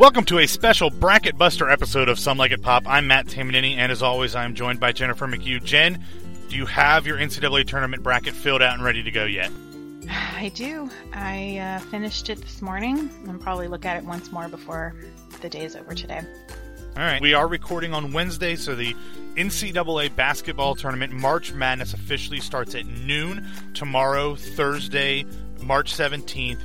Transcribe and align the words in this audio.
Welcome 0.00 0.24
to 0.24 0.38
a 0.38 0.46
special 0.46 0.88
Bracket 0.88 1.36
Buster 1.36 1.68
episode 1.68 2.08
of 2.08 2.18
Some 2.18 2.38
Like 2.38 2.52
It 2.52 2.62
Pop. 2.62 2.84
I'm 2.86 3.06
Matt 3.06 3.26
Tamanini, 3.26 3.76
and 3.76 3.92
as 3.92 4.02
always, 4.02 4.34
I'm 4.34 4.54
joined 4.54 4.80
by 4.80 4.92
Jennifer 4.92 5.26
McHugh. 5.26 5.62
Jen, 5.62 6.02
do 6.48 6.56
you 6.56 6.64
have 6.64 7.06
your 7.06 7.18
NCAA 7.18 7.66
tournament 7.66 8.02
bracket 8.02 8.32
filled 8.32 8.62
out 8.62 8.72
and 8.72 8.82
ready 8.82 9.02
to 9.02 9.10
go 9.10 9.26
yet? 9.26 9.50
I 10.08 10.50
do. 10.54 10.88
I 11.12 11.58
uh, 11.58 11.80
finished 11.80 12.30
it 12.30 12.40
this 12.40 12.62
morning. 12.62 13.10
I'll 13.28 13.36
probably 13.36 13.68
look 13.68 13.84
at 13.84 13.98
it 13.98 14.04
once 14.04 14.32
more 14.32 14.48
before 14.48 14.94
the 15.42 15.50
day 15.50 15.66
is 15.66 15.76
over 15.76 15.94
today. 15.94 16.22
All 16.96 17.02
right. 17.02 17.20
We 17.20 17.34
are 17.34 17.46
recording 17.46 17.92
on 17.92 18.14
Wednesday, 18.14 18.56
so 18.56 18.74
the 18.74 18.96
NCAA 19.34 20.16
basketball 20.16 20.76
tournament 20.76 21.12
March 21.12 21.52
Madness 21.52 21.92
officially 21.92 22.40
starts 22.40 22.74
at 22.74 22.86
noon 22.86 23.46
tomorrow, 23.74 24.34
Thursday, 24.34 25.26
March 25.62 25.92
17th 25.92 26.62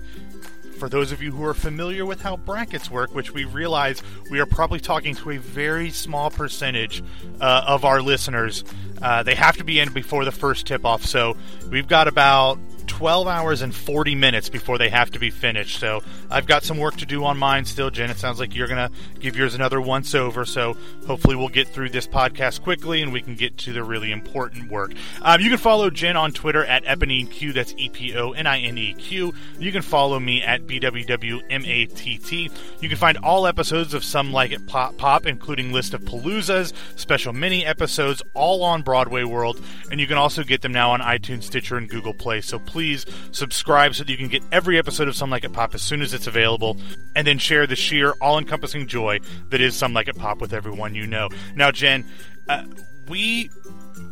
for 0.75 0.89
those 0.89 1.11
of 1.11 1.21
you 1.21 1.31
who 1.31 1.43
are 1.45 1.53
familiar 1.53 2.05
with 2.05 2.21
how 2.21 2.37
brackets 2.37 2.91
work, 2.91 3.13
which 3.15 3.33
we 3.33 3.45
realize 3.45 4.01
we 4.29 4.39
are 4.39 4.45
probably 4.45 4.79
talking 4.79 5.15
to 5.15 5.31
a 5.31 5.37
very 5.37 5.89
small 5.89 6.29
percentage 6.29 7.03
uh, 7.39 7.63
of 7.67 7.85
our 7.85 8.01
listeners, 8.01 8.63
uh, 9.01 9.23
they 9.23 9.35
have 9.35 9.57
to 9.57 9.63
be 9.63 9.79
in 9.79 9.91
before 9.93 10.25
the 10.25 10.31
first 10.31 10.65
tip 10.65 10.85
off. 10.85 11.05
So 11.05 11.37
we've 11.69 11.87
got 11.87 12.07
about 12.07 12.59
12 12.95 13.27
hours 13.27 13.61
and 13.61 13.75
40 13.75 14.15
minutes 14.15 14.47
before 14.47 14.77
they 14.77 14.87
have 14.87 15.11
to 15.11 15.19
be 15.19 15.29
finished. 15.29 15.81
So 15.81 16.01
I've 16.31 16.47
got 16.47 16.63
some 16.63 16.77
work 16.77 16.95
to 16.95 17.05
do 17.05 17.25
on 17.25 17.37
mine 17.37 17.65
still, 17.65 17.89
Jen. 17.89 18.09
It 18.09 18.15
sounds 18.15 18.39
like 18.39 18.55
you're 18.55 18.69
going 18.69 18.89
to 18.89 19.19
give 19.19 19.35
yours 19.35 19.53
another 19.53 19.81
once 19.81 20.15
over. 20.15 20.45
So 20.45 20.77
hopefully 21.05 21.35
we'll 21.35 21.49
get 21.49 21.67
through 21.67 21.89
this 21.89 22.07
podcast 22.07 22.61
quickly 22.61 23.01
and 23.01 23.11
we 23.11 23.21
can 23.21 23.35
get 23.35 23.57
to 23.57 23.73
the 23.73 23.83
really 23.83 24.13
important 24.13 24.71
work. 24.71 24.93
Um, 25.21 25.41
you 25.41 25.49
can 25.49 25.57
follow 25.57 25.89
Jen 25.89 26.15
on 26.15 26.31
Twitter 26.31 26.63
at 26.63 26.85
EponineQ. 26.85 27.53
That's 27.53 27.73
E 27.75 27.89
P 27.89 28.15
O 28.15 28.31
N 28.31 28.47
I 28.47 28.59
N 28.59 28.77
E 28.77 28.93
Q. 28.93 29.33
You 29.59 29.73
can 29.73 29.81
follow 29.81 30.17
me 30.17 30.41
at 30.41 30.65
BWWMATT. 30.65 32.51
You 32.81 32.87
can 32.87 32.97
find 32.97 33.17
all 33.17 33.45
episodes 33.45 33.93
of 33.93 34.05
Some 34.05 34.31
Like 34.31 34.51
It 34.51 34.67
Pop, 34.67 34.95
Pop 34.95 35.25
including 35.25 35.73
list 35.73 35.93
of 35.93 35.99
Paloozas, 36.03 36.71
special 36.95 37.33
mini 37.33 37.65
episodes, 37.65 38.23
all 38.33 38.63
on 38.63 38.83
Broadway 38.83 39.25
World. 39.25 39.61
And 39.91 39.99
you 39.99 40.07
can 40.07 40.15
also 40.15 40.43
get 40.43 40.61
them 40.61 40.71
now 40.71 40.91
on 40.91 41.01
iTunes, 41.01 41.43
Stitcher, 41.43 41.75
and 41.75 41.89
Google 41.89 42.13
Play. 42.13 42.39
So 42.39 42.57
please 42.57 42.84
subscribe 43.31 43.95
so 43.95 44.03
that 44.03 44.11
you 44.11 44.17
can 44.17 44.27
get 44.27 44.43
every 44.51 44.77
episode 44.77 45.07
of 45.07 45.15
Some 45.15 45.29
Like 45.29 45.43
It 45.43 45.53
Pop 45.53 45.73
as 45.73 45.81
soon 45.81 46.01
as 46.01 46.13
it's 46.13 46.27
available, 46.27 46.77
and 47.15 47.25
then 47.25 47.37
share 47.37 47.67
the 47.67 47.75
sheer, 47.75 48.13
all 48.21 48.37
encompassing 48.37 48.87
joy 48.87 49.19
that 49.49 49.61
is 49.61 49.75
Some 49.75 49.93
Like 49.93 50.07
It 50.07 50.17
Pop 50.17 50.39
with 50.39 50.53
everyone 50.53 50.95
you 50.95 51.07
know. 51.07 51.29
Now, 51.55 51.71
Jen, 51.71 52.05
uh, 52.47 52.63
we 53.09 53.49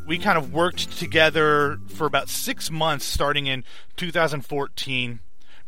we 0.07 0.17
kind 0.17 0.37
of 0.37 0.53
worked 0.53 0.97
together 0.97 1.79
for 1.87 2.05
about 2.05 2.29
six 2.29 2.69
months 2.69 3.05
starting 3.05 3.47
in 3.47 3.63
2014 3.97 5.19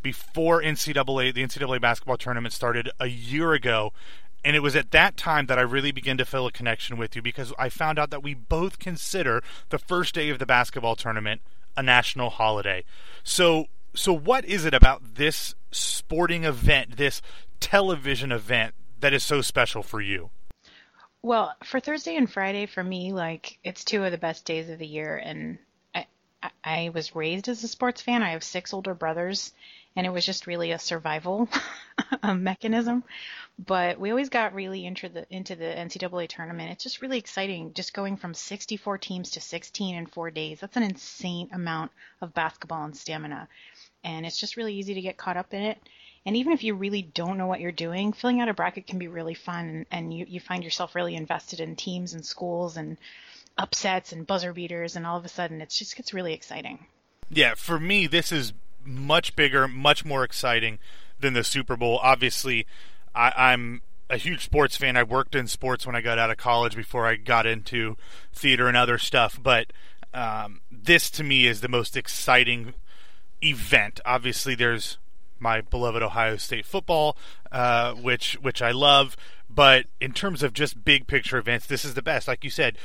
before 0.02 0.62
NCAA 0.62 1.34
the 1.34 1.42
NCAA 1.42 1.80
basketball 1.80 2.16
tournament 2.16 2.52
started 2.52 2.90
a 3.00 3.06
year 3.06 3.52
ago 3.52 3.92
and 4.44 4.54
it 4.54 4.60
was 4.60 4.76
at 4.76 4.92
that 4.92 5.16
time 5.16 5.46
that 5.46 5.58
I 5.58 5.62
really 5.62 5.90
began 5.90 6.16
to 6.18 6.24
feel 6.24 6.46
a 6.46 6.52
connection 6.52 6.96
with 6.96 7.16
you 7.16 7.22
because 7.22 7.52
I 7.58 7.68
found 7.68 7.98
out 7.98 8.10
that 8.10 8.22
we 8.22 8.32
both 8.32 8.78
consider 8.78 9.42
the 9.70 9.78
first 9.78 10.14
day 10.14 10.28
of 10.28 10.38
the 10.38 10.46
basketball 10.46 10.94
tournament 10.94 11.40
a 11.76 11.82
national 11.82 12.30
holiday. 12.30 12.84
So 13.22 13.66
so 13.94 14.12
what 14.12 14.44
is 14.44 14.64
it 14.64 14.74
about 14.74 15.14
this 15.14 15.54
sporting 15.70 16.44
event, 16.44 16.96
this 16.96 17.22
television 17.60 18.30
event 18.30 18.74
that 19.00 19.12
is 19.12 19.24
so 19.24 19.40
special 19.40 19.82
for 19.82 20.00
you? 20.00 20.30
Well, 21.22 21.54
for 21.64 21.80
Thursday 21.80 22.16
and 22.16 22.30
Friday, 22.30 22.66
for 22.66 22.84
me, 22.84 23.12
like 23.12 23.58
it's 23.64 23.84
two 23.84 24.04
of 24.04 24.12
the 24.12 24.18
best 24.18 24.44
days 24.44 24.68
of 24.68 24.78
the 24.78 24.86
year, 24.86 25.16
and 25.16 25.58
I, 25.94 26.06
I 26.62 26.90
was 26.94 27.16
raised 27.16 27.48
as 27.48 27.64
a 27.64 27.68
sports 27.68 28.00
fan. 28.02 28.22
I 28.22 28.30
have 28.30 28.44
six 28.44 28.72
older 28.72 28.94
brothers, 28.94 29.52
and 29.96 30.06
it 30.06 30.12
was 30.12 30.26
just 30.26 30.46
really 30.46 30.72
a 30.72 30.78
survival 30.78 31.48
um, 32.22 32.44
mechanism. 32.44 33.02
But 33.58 33.98
we 33.98 34.10
always 34.10 34.28
got 34.28 34.54
really 34.54 34.84
into 34.84 35.08
the 35.08 35.26
into 35.34 35.56
the 35.56 35.64
NCAA 35.64 36.28
tournament. 36.28 36.70
It's 36.70 36.84
just 36.84 37.00
really 37.00 37.18
exciting, 37.18 37.72
just 37.72 37.94
going 37.94 38.18
from 38.18 38.34
64 38.34 38.98
teams 38.98 39.30
to 39.30 39.40
16 39.40 39.96
in 39.96 40.06
four 40.06 40.30
days. 40.30 40.60
That's 40.60 40.76
an 40.76 40.82
insane 40.82 41.48
amount 41.52 41.90
of 42.20 42.34
basketball 42.34 42.84
and 42.84 42.94
stamina, 42.94 43.48
and 44.04 44.26
it's 44.26 44.38
just 44.38 44.58
really 44.58 44.74
easy 44.74 44.92
to 44.92 45.00
get 45.00 45.16
caught 45.16 45.38
up 45.38 45.54
in 45.54 45.62
it. 45.62 45.78
And 46.26 46.36
even 46.36 46.52
if 46.52 46.64
you 46.64 46.74
really 46.74 47.02
don't 47.02 47.38
know 47.38 47.46
what 47.46 47.60
you're 47.60 47.72
doing, 47.72 48.12
filling 48.12 48.40
out 48.40 48.48
a 48.48 48.54
bracket 48.54 48.86
can 48.86 48.98
be 48.98 49.08
really 49.08 49.34
fun, 49.34 49.86
and 49.90 50.12
you 50.12 50.26
you 50.28 50.38
find 50.38 50.62
yourself 50.62 50.94
really 50.94 51.14
invested 51.14 51.60
in 51.60 51.76
teams 51.76 52.12
and 52.12 52.26
schools 52.26 52.76
and 52.76 52.98
upsets 53.56 54.12
and 54.12 54.26
buzzer 54.26 54.52
beaters, 54.52 54.96
and 54.96 55.06
all 55.06 55.16
of 55.16 55.24
a 55.24 55.30
sudden 55.30 55.62
it 55.62 55.70
just 55.70 55.96
gets 55.96 56.12
really 56.12 56.34
exciting. 56.34 56.84
Yeah, 57.30 57.54
for 57.54 57.80
me, 57.80 58.06
this 58.06 58.30
is 58.32 58.52
much 58.86 59.36
bigger, 59.36 59.68
much 59.68 60.04
more 60.04 60.24
exciting 60.24 60.78
than 61.18 61.34
the 61.34 61.44
Super 61.44 61.76
Bowl. 61.76 61.98
Obviously, 62.02 62.66
I, 63.14 63.52
am 63.52 63.82
a 64.08 64.16
huge 64.16 64.44
sports 64.44 64.76
fan. 64.76 64.96
I 64.96 65.02
worked 65.02 65.34
in 65.34 65.48
sports 65.48 65.86
when 65.86 65.96
I 65.96 66.00
got 66.00 66.18
out 66.18 66.30
of 66.30 66.36
college 66.36 66.76
before 66.76 67.06
I 67.06 67.16
got 67.16 67.46
into 67.46 67.96
theater 68.32 68.68
and 68.68 68.76
other 68.76 68.98
stuff. 68.98 69.38
But 69.42 69.72
um, 70.14 70.60
this 70.70 71.10
to 71.10 71.24
me 71.24 71.46
is 71.46 71.60
the 71.60 71.68
most 71.68 71.96
exciting 71.96 72.74
event. 73.42 74.00
Obviously, 74.04 74.54
there's 74.54 74.98
my 75.38 75.60
beloved 75.60 76.02
Ohio 76.02 76.36
State 76.36 76.66
football, 76.66 77.16
uh, 77.52 77.92
which 77.92 78.34
which 78.40 78.62
I 78.62 78.70
love. 78.70 79.16
But 79.56 79.86
in 80.02 80.12
terms 80.12 80.42
of 80.42 80.52
just 80.52 80.84
big 80.84 81.06
picture 81.06 81.38
events, 81.38 81.66
this 81.66 81.82
is 81.82 81.94
the 81.94 82.02
best. 82.02 82.28
Like 82.28 82.44
you 82.44 82.50
said, 82.50 82.76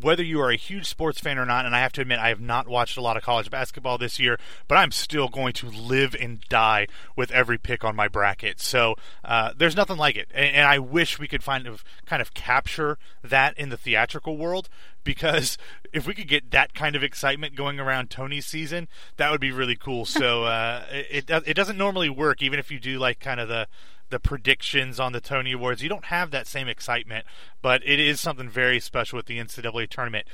whether 0.00 0.22
you 0.22 0.40
are 0.40 0.50
a 0.50 0.56
huge 0.56 0.86
sports 0.86 1.18
fan 1.18 1.36
or 1.36 1.44
not, 1.44 1.66
and 1.66 1.74
I 1.74 1.80
have 1.80 1.92
to 1.94 2.00
admit, 2.00 2.20
I 2.20 2.28
have 2.28 2.40
not 2.40 2.68
watched 2.68 2.96
a 2.96 3.00
lot 3.00 3.16
of 3.16 3.24
college 3.24 3.50
basketball 3.50 3.98
this 3.98 4.20
year, 4.20 4.38
but 4.68 4.76
I'm 4.76 4.92
still 4.92 5.26
going 5.26 5.52
to 5.54 5.66
live 5.68 6.14
and 6.14 6.40
die 6.48 6.86
with 7.16 7.32
every 7.32 7.58
pick 7.58 7.82
on 7.82 7.96
my 7.96 8.06
bracket. 8.06 8.60
So 8.60 8.94
uh, 9.24 9.52
there's 9.56 9.74
nothing 9.74 9.96
like 9.96 10.14
it, 10.14 10.28
and, 10.32 10.54
and, 10.54 10.66
I 10.66 10.78
wish 10.78 11.18
we 11.18 11.26
could 11.26 11.42
find 11.42 11.66
of 11.66 11.82
kind 12.06 12.22
of 12.22 12.34
capture 12.34 12.98
that 13.24 13.58
in 13.58 13.70
the 13.70 13.76
theatrical 13.76 14.36
world 14.36 14.68
because 15.04 15.58
if 15.92 16.06
we 16.06 16.14
could 16.14 16.28
get 16.28 16.50
that 16.50 16.74
kind 16.74 16.96
of 16.96 17.02
excitement 17.02 17.54
going 17.54 17.80
around 17.80 18.10
Tony's 18.10 18.46
season, 18.46 18.88
that 19.16 19.30
would 19.30 19.40
be 19.40 19.52
really 19.52 19.76
cool. 19.76 20.04
So 20.04 20.44
uh, 20.44 20.84
it, 20.90 21.28
it 21.28 21.54
doesn't 21.54 21.78
normally 21.78 22.08
work, 22.08 22.42
even 22.42 22.58
if 22.58 22.70
you 22.70 22.78
do 22.78 22.98
like 22.98 23.20
kind 23.20 23.40
of 23.40 23.48
the 23.48 23.68
the 24.10 24.20
predictions 24.20 25.00
on 25.00 25.12
the 25.12 25.22
Tony 25.22 25.52
Awards. 25.52 25.82
You 25.82 25.88
don't 25.88 26.04
have 26.04 26.30
that 26.32 26.46
same 26.46 26.68
excitement, 26.68 27.24
but 27.62 27.82
it 27.82 27.98
is 27.98 28.20
something 28.20 28.48
very 28.48 28.78
special 28.78 29.16
with 29.16 29.24
the 29.24 29.38
NCAA 29.38 29.88
tournament. 29.88 30.26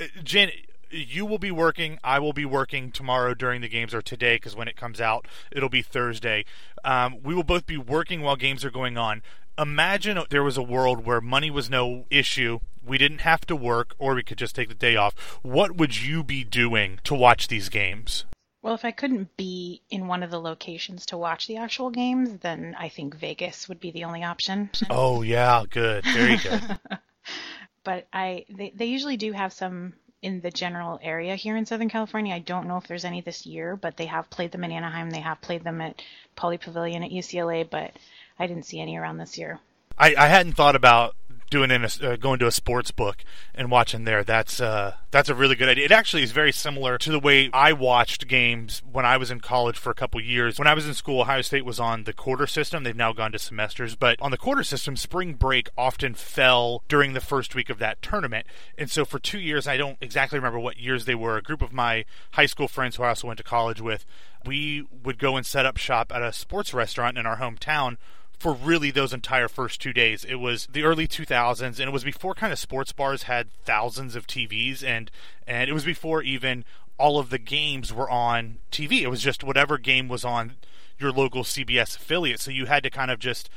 Uh, 0.00 0.04
Jen, 0.22 0.52
you 0.94 1.26
will 1.26 1.38
be 1.38 1.50
working. 1.50 1.98
I 2.04 2.18
will 2.20 2.32
be 2.32 2.44
working 2.44 2.90
tomorrow 2.92 3.34
during 3.34 3.60
the 3.60 3.68
games 3.68 3.92
or 3.92 4.00
today 4.00 4.36
because 4.36 4.54
when 4.56 4.68
it 4.68 4.76
comes 4.76 5.00
out, 5.00 5.26
it'll 5.50 5.68
be 5.68 5.82
Thursday. 5.82 6.44
Um, 6.84 7.22
we 7.22 7.34
will 7.34 7.42
both 7.42 7.66
be 7.66 7.76
working 7.76 8.22
while 8.22 8.36
games 8.36 8.64
are 8.64 8.70
going 8.70 8.96
on. 8.96 9.22
Imagine 9.58 10.20
there 10.30 10.42
was 10.42 10.56
a 10.56 10.62
world 10.62 11.04
where 11.04 11.20
money 11.20 11.50
was 11.50 11.68
no 11.68 12.06
issue. 12.10 12.60
We 12.86 12.98
didn't 12.98 13.20
have 13.20 13.46
to 13.46 13.56
work, 13.56 13.94
or 13.98 14.14
we 14.14 14.22
could 14.22 14.38
just 14.38 14.54
take 14.54 14.68
the 14.68 14.74
day 14.74 14.96
off. 14.96 15.14
What 15.42 15.76
would 15.76 16.02
you 16.02 16.22
be 16.22 16.44
doing 16.44 17.00
to 17.04 17.14
watch 17.14 17.48
these 17.48 17.68
games? 17.68 18.24
Well, 18.62 18.74
if 18.74 18.84
I 18.84 18.92
couldn't 18.92 19.36
be 19.36 19.82
in 19.90 20.06
one 20.06 20.22
of 20.22 20.30
the 20.30 20.40
locations 20.40 21.04
to 21.06 21.18
watch 21.18 21.46
the 21.46 21.58
actual 21.58 21.90
games, 21.90 22.38
then 22.40 22.74
I 22.78 22.88
think 22.88 23.14
Vegas 23.14 23.68
would 23.68 23.78
be 23.78 23.90
the 23.90 24.04
only 24.04 24.24
option. 24.24 24.70
Oh 24.88 25.20
yeah, 25.20 25.64
good, 25.68 26.04
very 26.04 26.38
good. 26.38 26.78
but 27.84 28.06
I 28.10 28.46
they 28.48 28.72
they 28.74 28.86
usually 28.86 29.18
do 29.18 29.32
have 29.32 29.52
some 29.52 29.92
in 30.22 30.40
the 30.40 30.50
general 30.50 30.98
area 31.02 31.36
here 31.36 31.54
in 31.54 31.66
Southern 31.66 31.90
California. 31.90 32.34
I 32.34 32.38
don't 32.38 32.66
know 32.66 32.78
if 32.78 32.86
there's 32.86 33.04
any 33.04 33.20
this 33.20 33.44
year, 33.44 33.76
but 33.76 33.98
they 33.98 34.06
have 34.06 34.30
played 34.30 34.52
them 34.52 34.64
in 34.64 34.72
Anaheim. 34.72 35.10
They 35.10 35.20
have 35.20 35.42
played 35.42 35.62
them 35.62 35.82
at 35.82 36.00
Pauley 36.34 36.58
Pavilion 36.58 37.02
at 37.04 37.10
UCLA, 37.10 37.68
but 37.68 37.92
I 38.38 38.46
didn't 38.46 38.64
see 38.64 38.80
any 38.80 38.96
around 38.96 39.18
this 39.18 39.36
year. 39.36 39.60
I, 39.98 40.14
I 40.16 40.28
hadn't 40.28 40.54
thought 40.54 40.74
about 40.74 41.14
doing 41.50 41.70
in 41.70 41.84
a, 41.84 41.88
uh, 42.02 42.16
going 42.16 42.38
to 42.38 42.46
a 42.46 42.52
sports 42.52 42.90
book 42.90 43.24
and 43.54 43.70
watching 43.70 44.04
there. 44.04 44.24
That's 44.24 44.60
uh, 44.60 44.94
that's 45.10 45.28
a 45.28 45.34
really 45.34 45.54
good 45.54 45.68
idea. 45.68 45.84
It 45.84 45.92
actually 45.92 46.22
is 46.22 46.32
very 46.32 46.52
similar 46.52 46.98
to 46.98 47.10
the 47.10 47.20
way 47.20 47.50
I 47.52 47.72
watched 47.72 48.26
games 48.26 48.82
when 48.90 49.04
I 49.04 49.16
was 49.16 49.30
in 49.30 49.40
college 49.40 49.78
for 49.78 49.90
a 49.90 49.94
couple 49.94 50.20
years. 50.20 50.58
When 50.58 50.66
I 50.66 50.74
was 50.74 50.86
in 50.86 50.94
school, 50.94 51.20
Ohio 51.20 51.42
State 51.42 51.64
was 51.64 51.78
on 51.78 52.04
the 52.04 52.12
quarter 52.12 52.46
system. 52.46 52.84
They've 52.84 52.96
now 52.96 53.12
gone 53.12 53.32
to 53.32 53.38
semesters, 53.38 53.94
but 53.96 54.20
on 54.20 54.30
the 54.30 54.36
quarter 54.36 54.62
system, 54.62 54.96
spring 54.96 55.34
break 55.34 55.68
often 55.76 56.14
fell 56.14 56.82
during 56.88 57.12
the 57.12 57.20
first 57.20 57.54
week 57.54 57.70
of 57.70 57.78
that 57.78 58.02
tournament. 58.02 58.46
And 58.76 58.90
so 58.90 59.04
for 59.04 59.18
two 59.18 59.38
years, 59.38 59.66
I 59.66 59.76
don't 59.76 59.98
exactly 60.00 60.38
remember 60.38 60.58
what 60.58 60.78
years 60.78 61.04
they 61.04 61.14
were. 61.14 61.36
A 61.36 61.42
group 61.42 61.62
of 61.62 61.72
my 61.72 62.04
high 62.32 62.46
school 62.46 62.68
friends 62.68 62.96
who 62.96 63.02
I 63.04 63.08
also 63.08 63.28
went 63.28 63.38
to 63.38 63.44
college 63.44 63.80
with, 63.80 64.04
we 64.44 64.86
would 65.02 65.18
go 65.18 65.36
and 65.36 65.46
set 65.46 65.66
up 65.66 65.76
shop 65.76 66.12
at 66.14 66.22
a 66.22 66.32
sports 66.32 66.74
restaurant 66.74 67.16
in 67.16 67.26
our 67.26 67.38
hometown 67.38 67.96
for 68.38 68.52
really 68.52 68.90
those 68.90 69.12
entire 69.12 69.48
first 69.48 69.80
two 69.80 69.92
days. 69.92 70.24
It 70.24 70.36
was 70.36 70.66
the 70.66 70.82
early 70.82 71.06
2000s, 71.06 71.62
and 71.62 71.80
it 71.80 71.92
was 71.92 72.04
before 72.04 72.34
kind 72.34 72.52
of 72.52 72.58
sports 72.58 72.92
bars 72.92 73.24
had 73.24 73.48
thousands 73.64 74.16
of 74.16 74.26
TVs, 74.26 74.82
and 74.82 75.10
and 75.46 75.70
it 75.70 75.72
was 75.72 75.84
before 75.84 76.22
even 76.22 76.64
all 76.98 77.18
of 77.18 77.30
the 77.30 77.38
games 77.38 77.92
were 77.92 78.08
on 78.08 78.58
TV. 78.70 79.02
It 79.02 79.08
was 79.08 79.22
just 79.22 79.42
whatever 79.42 79.78
game 79.78 80.08
was 80.08 80.24
on 80.24 80.54
your 80.98 81.12
local 81.12 81.42
CBS 81.42 81.96
affiliate. 81.96 82.40
So 82.40 82.50
you 82.50 82.66
had 82.66 82.82
to 82.84 82.90
kind 82.90 83.10
of 83.10 83.18
just 83.18 83.50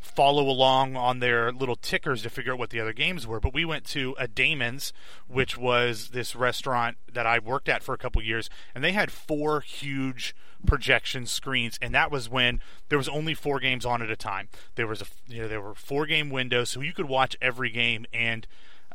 follow 0.00 0.48
along 0.48 0.96
on 0.96 1.20
their 1.20 1.52
little 1.52 1.76
tickers 1.76 2.22
to 2.22 2.30
figure 2.30 2.52
out 2.52 2.58
what 2.58 2.70
the 2.70 2.80
other 2.80 2.92
games 2.92 3.26
were. 3.26 3.38
But 3.38 3.54
we 3.54 3.64
went 3.64 3.84
to 3.86 4.16
a 4.18 4.26
Damon's, 4.26 4.92
which 5.28 5.56
was 5.56 6.08
this 6.08 6.34
restaurant 6.34 6.96
that 7.12 7.26
I 7.26 7.38
worked 7.38 7.68
at 7.68 7.82
for 7.82 7.94
a 7.94 7.98
couple 7.98 8.22
years, 8.22 8.48
and 8.74 8.82
they 8.82 8.92
had 8.92 9.12
four 9.12 9.60
huge 9.60 10.34
projection 10.66 11.26
screens, 11.26 11.78
and 11.80 11.94
that 11.94 12.10
was 12.10 12.28
when 12.28 12.60
there 12.88 12.98
was 12.98 13.08
only 13.08 13.34
four 13.34 13.60
games 13.60 13.86
on 13.86 14.02
at 14.02 14.10
a 14.10 14.16
time. 14.16 14.48
There 14.74 14.86
was 14.86 15.02
a 15.02 15.06
you 15.28 15.42
know 15.42 15.48
there 15.48 15.60
were 15.60 15.74
four 15.74 16.06
game 16.06 16.30
windows, 16.30 16.70
so 16.70 16.80
you 16.80 16.92
could 16.92 17.08
watch 17.08 17.36
every 17.40 17.70
game. 17.70 18.06
And 18.12 18.46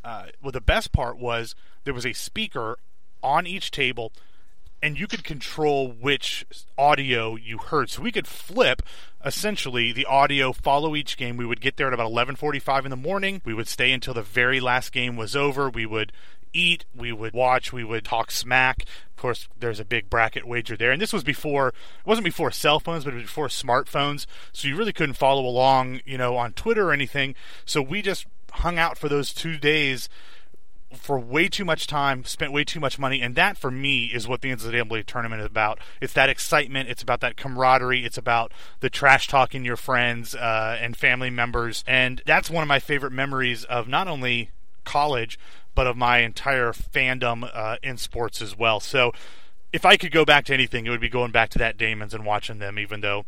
uh, 0.04 0.28
well, 0.42 0.52
the 0.52 0.62
best 0.62 0.92
part 0.92 1.18
was 1.18 1.56
there 1.84 1.94
was 1.94 2.06
a 2.06 2.14
speaker 2.14 2.78
on 3.24 3.48
each 3.48 3.72
table 3.72 4.12
and 4.82 5.00
you 5.00 5.08
could 5.08 5.24
control 5.24 5.90
which 5.90 6.46
audio 6.78 7.36
you 7.36 7.58
heard. 7.58 7.90
So 7.90 8.04
we 8.04 8.12
could 8.12 8.28
flip 8.28 8.84
essentially 9.26 9.92
the 9.92 10.06
audio, 10.06 10.54
follow 10.54 10.96
each 10.96 11.18
game. 11.18 11.36
We 11.36 11.46
would 11.46 11.62
get 11.62 11.78
there 11.78 11.88
at 11.88 11.94
about 11.94 12.12
11:45 12.12 12.86
in 12.86 12.92
the 12.92 12.96
morning. 12.96 13.42
We 13.44 13.54
would 13.54 13.68
stay 13.68 13.92
until 13.92 14.14
the 14.14 14.22
very 14.22 14.60
last 14.60 14.92
game 14.92 15.16
was 15.16 15.36
over. 15.36 15.70
We 15.70 15.86
would 15.86 16.12
eat, 16.54 16.86
we 16.96 17.12
would 17.12 17.34
watch, 17.34 17.74
we 17.74 17.84
would 17.84 18.06
talk 18.06 18.32
smack. 18.32 18.86
Of 19.10 19.18
course, 19.18 19.48
there's 19.60 19.80
a 19.80 19.86
big 19.86 20.10
bracket 20.10 20.48
wager 20.48 20.78
there. 20.78 20.92
And 20.92 21.02
this 21.02 21.12
was 21.12 21.24
before, 21.24 21.70
it 21.70 22.06
wasn't 22.06 22.26
before 22.26 22.52
cell 22.52 22.80
phones, 22.80 23.04
but 23.04 23.14
it 23.14 23.18
was 23.18 23.24
before 23.24 23.48
smartphones. 23.48 24.26
So 24.54 24.68
you 24.68 24.78
really 24.78 24.94
couldn't 24.94 25.16
follow 25.16 25.46
along, 25.46 26.02
you 26.06 26.18
know, 26.18 26.38
on 26.38 26.54
Twitter 26.54 26.90
or 26.90 26.94
anything. 26.94 27.36
So 27.66 27.82
we 27.82 28.02
just 28.02 28.26
hung 28.52 28.80
out 28.80 28.98
for 28.98 29.10
those 29.10 29.34
two 29.34 29.58
days 29.58 30.08
for 30.96 31.20
way 31.20 31.48
too 31.48 31.66
much 31.66 31.88
time, 31.88 32.24
spent 32.26 32.52
way 32.52 32.64
too 32.64 32.80
much 32.80 32.98
money, 32.98 33.22
and 33.22 33.36
that 33.36 33.58
for 33.58 33.72
me 33.72 34.06
is 34.06 34.28
what 34.28 34.42
the 34.42 34.50
NCAA 34.50 35.06
tournament 35.06 35.42
is 35.42 35.48
about. 35.48 35.80
It's 36.02 36.14
that 36.14 36.30
excitement, 36.30 36.90
it's 36.90 37.04
about 37.04 37.22
that 37.22 37.38
camaraderie, 37.38 38.06
it's 38.06 38.18
about 38.18 38.52
the 38.80 38.90
trash 38.90 39.28
talking 39.28 39.66
your 39.66 39.78
friends 39.78 40.36
uh, 40.36 40.78
and 40.80 40.96
family 40.96 41.30
members, 41.30 41.84
and 41.88 42.22
that's 42.26 42.50
one 42.50 42.64
of 42.64 42.68
my 42.68 42.80
favorite 42.80 43.12
memories 43.12 43.64
of 43.66 43.88
not 43.88 44.08
only 44.08 44.52
college 44.84 45.40
but 45.76 45.88
of 45.88 45.98
my 45.98 46.20
entire 46.20 46.72
fandom 46.72 47.50
uh, 47.54 47.76
in 47.84 47.98
sports 47.98 48.42
as 48.42 48.58
well. 48.58 48.80
So, 48.80 49.12
if 49.74 49.86
I 49.86 49.98
could 49.98 50.14
go 50.14 50.24
back 50.24 50.46
to 50.46 50.54
anything, 50.54 50.86
it 50.86 50.90
would 50.90 51.02
be 51.02 51.10
going 51.10 51.32
back 51.32 51.50
to 51.50 51.60
that 51.60 51.78
Damon's 51.78 52.14
and 52.14 52.26
watching 52.26 52.60
them, 52.60 52.80
even 52.80 53.02
though 53.02 53.26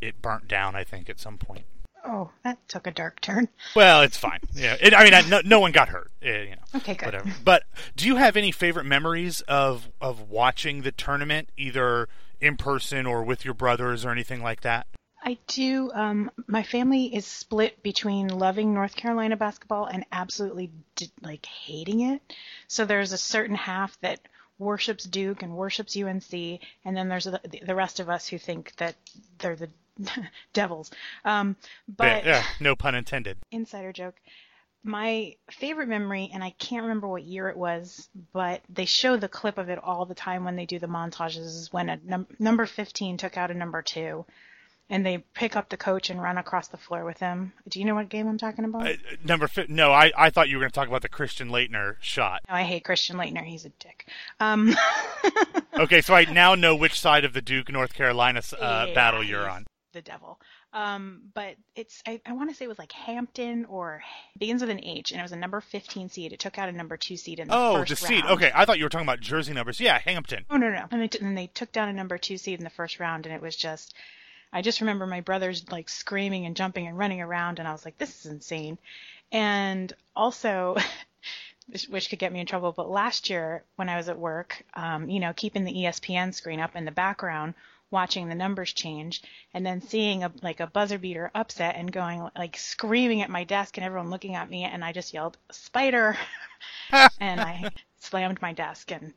it 0.00 0.22
burnt 0.22 0.46
down. 0.46 0.76
I 0.76 0.84
think 0.84 1.10
at 1.10 1.18
some 1.18 1.38
point. 1.38 1.64
Oh, 2.04 2.30
that 2.42 2.58
took 2.68 2.86
a 2.86 2.90
dark 2.90 3.20
turn. 3.20 3.48
Well, 3.76 4.02
it's 4.02 4.16
fine. 4.16 4.40
Yeah, 4.52 4.76
it, 4.80 4.92
I 4.94 5.04
mean, 5.04 5.14
I, 5.14 5.22
no, 5.22 5.40
no 5.44 5.60
one 5.60 5.72
got 5.72 5.88
hurt. 5.88 6.10
Uh, 6.24 6.28
you 6.28 6.50
know, 6.50 6.62
okay, 6.76 6.94
good. 6.94 7.06
Whatever. 7.06 7.32
But 7.44 7.62
do 7.96 8.06
you 8.06 8.16
have 8.16 8.36
any 8.36 8.50
favorite 8.52 8.84
memories 8.84 9.40
of 9.42 9.88
of 10.00 10.28
watching 10.30 10.82
the 10.82 10.92
tournament, 10.92 11.48
either 11.56 12.08
in 12.40 12.56
person 12.56 13.06
or 13.06 13.22
with 13.22 13.44
your 13.44 13.54
brothers 13.54 14.04
or 14.04 14.10
anything 14.10 14.42
like 14.42 14.62
that? 14.62 14.86
I 15.24 15.38
do. 15.46 15.92
Um, 15.94 16.30
my 16.48 16.64
family 16.64 17.14
is 17.14 17.24
split 17.24 17.82
between 17.82 18.26
loving 18.26 18.74
North 18.74 18.96
Carolina 18.96 19.36
basketball 19.36 19.86
and 19.86 20.04
absolutely 20.10 20.70
like 21.22 21.46
hating 21.46 22.00
it. 22.00 22.20
So 22.66 22.84
there's 22.84 23.12
a 23.12 23.18
certain 23.18 23.54
half 23.54 23.96
that 24.00 24.20
worships 24.58 25.04
Duke 25.04 25.42
and 25.42 25.56
worships 25.56 25.96
UNC, 25.96 26.32
and 26.84 26.96
then 26.96 27.08
there's 27.08 27.24
the, 27.24 27.40
the 27.64 27.74
rest 27.74 28.00
of 28.00 28.08
us 28.08 28.26
who 28.26 28.38
think 28.38 28.74
that 28.76 28.96
they're 29.38 29.56
the 29.56 29.70
devils. 30.52 30.90
Um, 31.24 31.56
but 31.88 32.24
yeah, 32.24 32.34
yeah, 32.36 32.44
no 32.60 32.76
pun 32.76 32.94
intended. 32.94 33.38
Insider 33.50 33.92
joke. 33.92 34.14
My 34.84 35.36
favorite 35.48 35.88
memory, 35.88 36.30
and 36.34 36.42
I 36.42 36.50
can't 36.58 36.82
remember 36.82 37.06
what 37.06 37.22
year 37.22 37.48
it 37.48 37.56
was, 37.56 38.08
but 38.32 38.62
they 38.68 38.84
show 38.84 39.16
the 39.16 39.28
clip 39.28 39.56
of 39.56 39.68
it 39.68 39.78
all 39.78 40.06
the 40.06 40.14
time 40.14 40.44
when 40.44 40.56
they 40.56 40.66
do 40.66 40.80
the 40.80 40.88
montages. 40.88 41.36
Is 41.38 41.72
when 41.72 41.88
a 41.88 42.00
num- 42.04 42.26
number 42.40 42.66
15 42.66 43.16
took 43.16 43.36
out 43.36 43.52
a 43.52 43.54
number 43.54 43.80
two, 43.80 44.24
and 44.90 45.06
they 45.06 45.18
pick 45.18 45.54
up 45.54 45.68
the 45.68 45.76
coach 45.76 46.10
and 46.10 46.20
run 46.20 46.36
across 46.36 46.66
the 46.66 46.76
floor 46.76 47.04
with 47.04 47.20
him. 47.20 47.52
Do 47.68 47.78
you 47.78 47.84
know 47.84 47.94
what 47.94 48.08
game 48.08 48.26
I'm 48.26 48.38
talking 48.38 48.64
about? 48.64 48.88
Uh, 48.88 48.94
number 49.24 49.46
fi- 49.46 49.66
no, 49.68 49.92
I, 49.92 50.10
I 50.16 50.30
thought 50.30 50.48
you 50.48 50.56
were 50.56 50.62
going 50.62 50.72
to 50.72 50.74
talk 50.74 50.88
about 50.88 51.02
the 51.02 51.08
Christian 51.08 51.48
Laettner 51.50 51.94
shot. 52.00 52.40
No, 52.48 52.56
I 52.56 52.64
hate 52.64 52.82
Christian 52.82 53.16
Laettner. 53.16 53.44
He's 53.44 53.64
a 53.64 53.70
dick. 53.70 54.08
Um. 54.40 54.74
okay, 55.78 56.00
so 56.00 56.12
I 56.12 56.24
now 56.24 56.56
know 56.56 56.74
which 56.74 56.98
side 56.98 57.24
of 57.24 57.34
the 57.34 57.40
Duke 57.40 57.70
North 57.70 57.94
Carolina 57.94 58.42
uh, 58.60 58.86
yeah, 58.88 58.94
battle 58.94 59.22
you're 59.22 59.48
on 59.48 59.64
the 59.92 60.02
devil. 60.02 60.38
Um, 60.72 61.22
but 61.34 61.56
it's 61.74 62.02
I, 62.06 62.20
I 62.26 62.32
want 62.32 62.50
to 62.50 62.56
say 62.56 62.64
it 62.64 62.68
was 62.68 62.78
like 62.78 62.92
Hampton 62.92 63.66
or 63.66 64.02
begins 64.38 64.60
with 64.60 64.70
an 64.70 64.84
H, 64.84 65.10
and 65.10 65.20
it 65.20 65.22
was 65.22 65.32
a 65.32 65.36
number 65.36 65.60
15 65.60 66.08
seed. 66.08 66.32
It 66.32 66.40
took 66.40 66.58
out 66.58 66.68
a 66.68 66.72
number 66.72 66.96
two 66.96 67.16
seed 67.16 67.40
in 67.40 67.48
the 67.48 67.56
oh, 67.56 67.76
first 67.76 67.90
the 67.90 67.96
seed. 67.96 68.24
Okay, 68.24 68.50
I 68.54 68.64
thought 68.64 68.78
you 68.78 68.84
were 68.84 68.90
talking 68.90 69.06
about 69.06 69.20
jersey 69.20 69.52
numbers. 69.52 69.80
Yeah, 69.80 69.98
Hampton. 69.98 70.44
Oh 70.50 70.56
no 70.56 70.70
no, 70.70 70.86
and 70.90 71.02
they, 71.02 71.08
t- 71.08 71.24
and 71.24 71.36
they 71.36 71.48
took 71.48 71.72
down 71.72 71.88
a 71.88 71.92
number 71.92 72.18
two 72.18 72.38
seed 72.38 72.58
in 72.58 72.64
the 72.64 72.70
first 72.70 73.00
round, 73.00 73.26
and 73.26 73.34
it 73.34 73.42
was 73.42 73.56
just. 73.56 73.94
I 74.54 74.60
just 74.60 74.82
remember 74.82 75.06
my 75.06 75.22
brothers 75.22 75.70
like 75.70 75.88
screaming 75.88 76.44
and 76.44 76.54
jumping 76.54 76.86
and 76.86 76.98
running 76.98 77.22
around, 77.22 77.58
and 77.58 77.66
I 77.66 77.72
was 77.72 77.84
like, 77.84 77.96
"This 77.98 78.24
is 78.24 78.30
insane." 78.30 78.78
And 79.30 79.90
also, 80.14 80.76
which 81.88 82.10
could 82.10 82.18
get 82.18 82.32
me 82.32 82.40
in 82.40 82.46
trouble. 82.46 82.72
But 82.72 82.90
last 82.90 83.30
year, 83.30 83.64
when 83.76 83.88
I 83.88 83.96
was 83.96 84.08
at 84.08 84.18
work, 84.18 84.62
um, 84.74 85.08
you 85.08 85.20
know, 85.20 85.32
keeping 85.32 85.64
the 85.64 85.72
ESPN 85.72 86.34
screen 86.34 86.60
up 86.60 86.76
in 86.76 86.84
the 86.84 86.90
background 86.90 87.54
watching 87.92 88.28
the 88.28 88.34
numbers 88.34 88.72
change 88.72 89.22
and 89.54 89.64
then 89.64 89.80
seeing 89.80 90.24
a 90.24 90.32
like 90.42 90.60
a 90.60 90.66
buzzer 90.66 90.98
beater 90.98 91.30
upset 91.34 91.76
and 91.76 91.92
going 91.92 92.28
like 92.36 92.56
screaming 92.56 93.22
at 93.22 93.30
my 93.30 93.44
desk 93.44 93.76
and 93.76 93.84
everyone 93.84 94.10
looking 94.10 94.34
at 94.34 94.50
me 94.50 94.64
and 94.64 94.84
I 94.84 94.92
just 94.92 95.14
yelled 95.14 95.36
spider 95.50 96.16
and 97.20 97.40
I 97.40 97.70
slammed 98.00 98.42
my 98.42 98.52
desk 98.52 98.90
and 98.90 99.12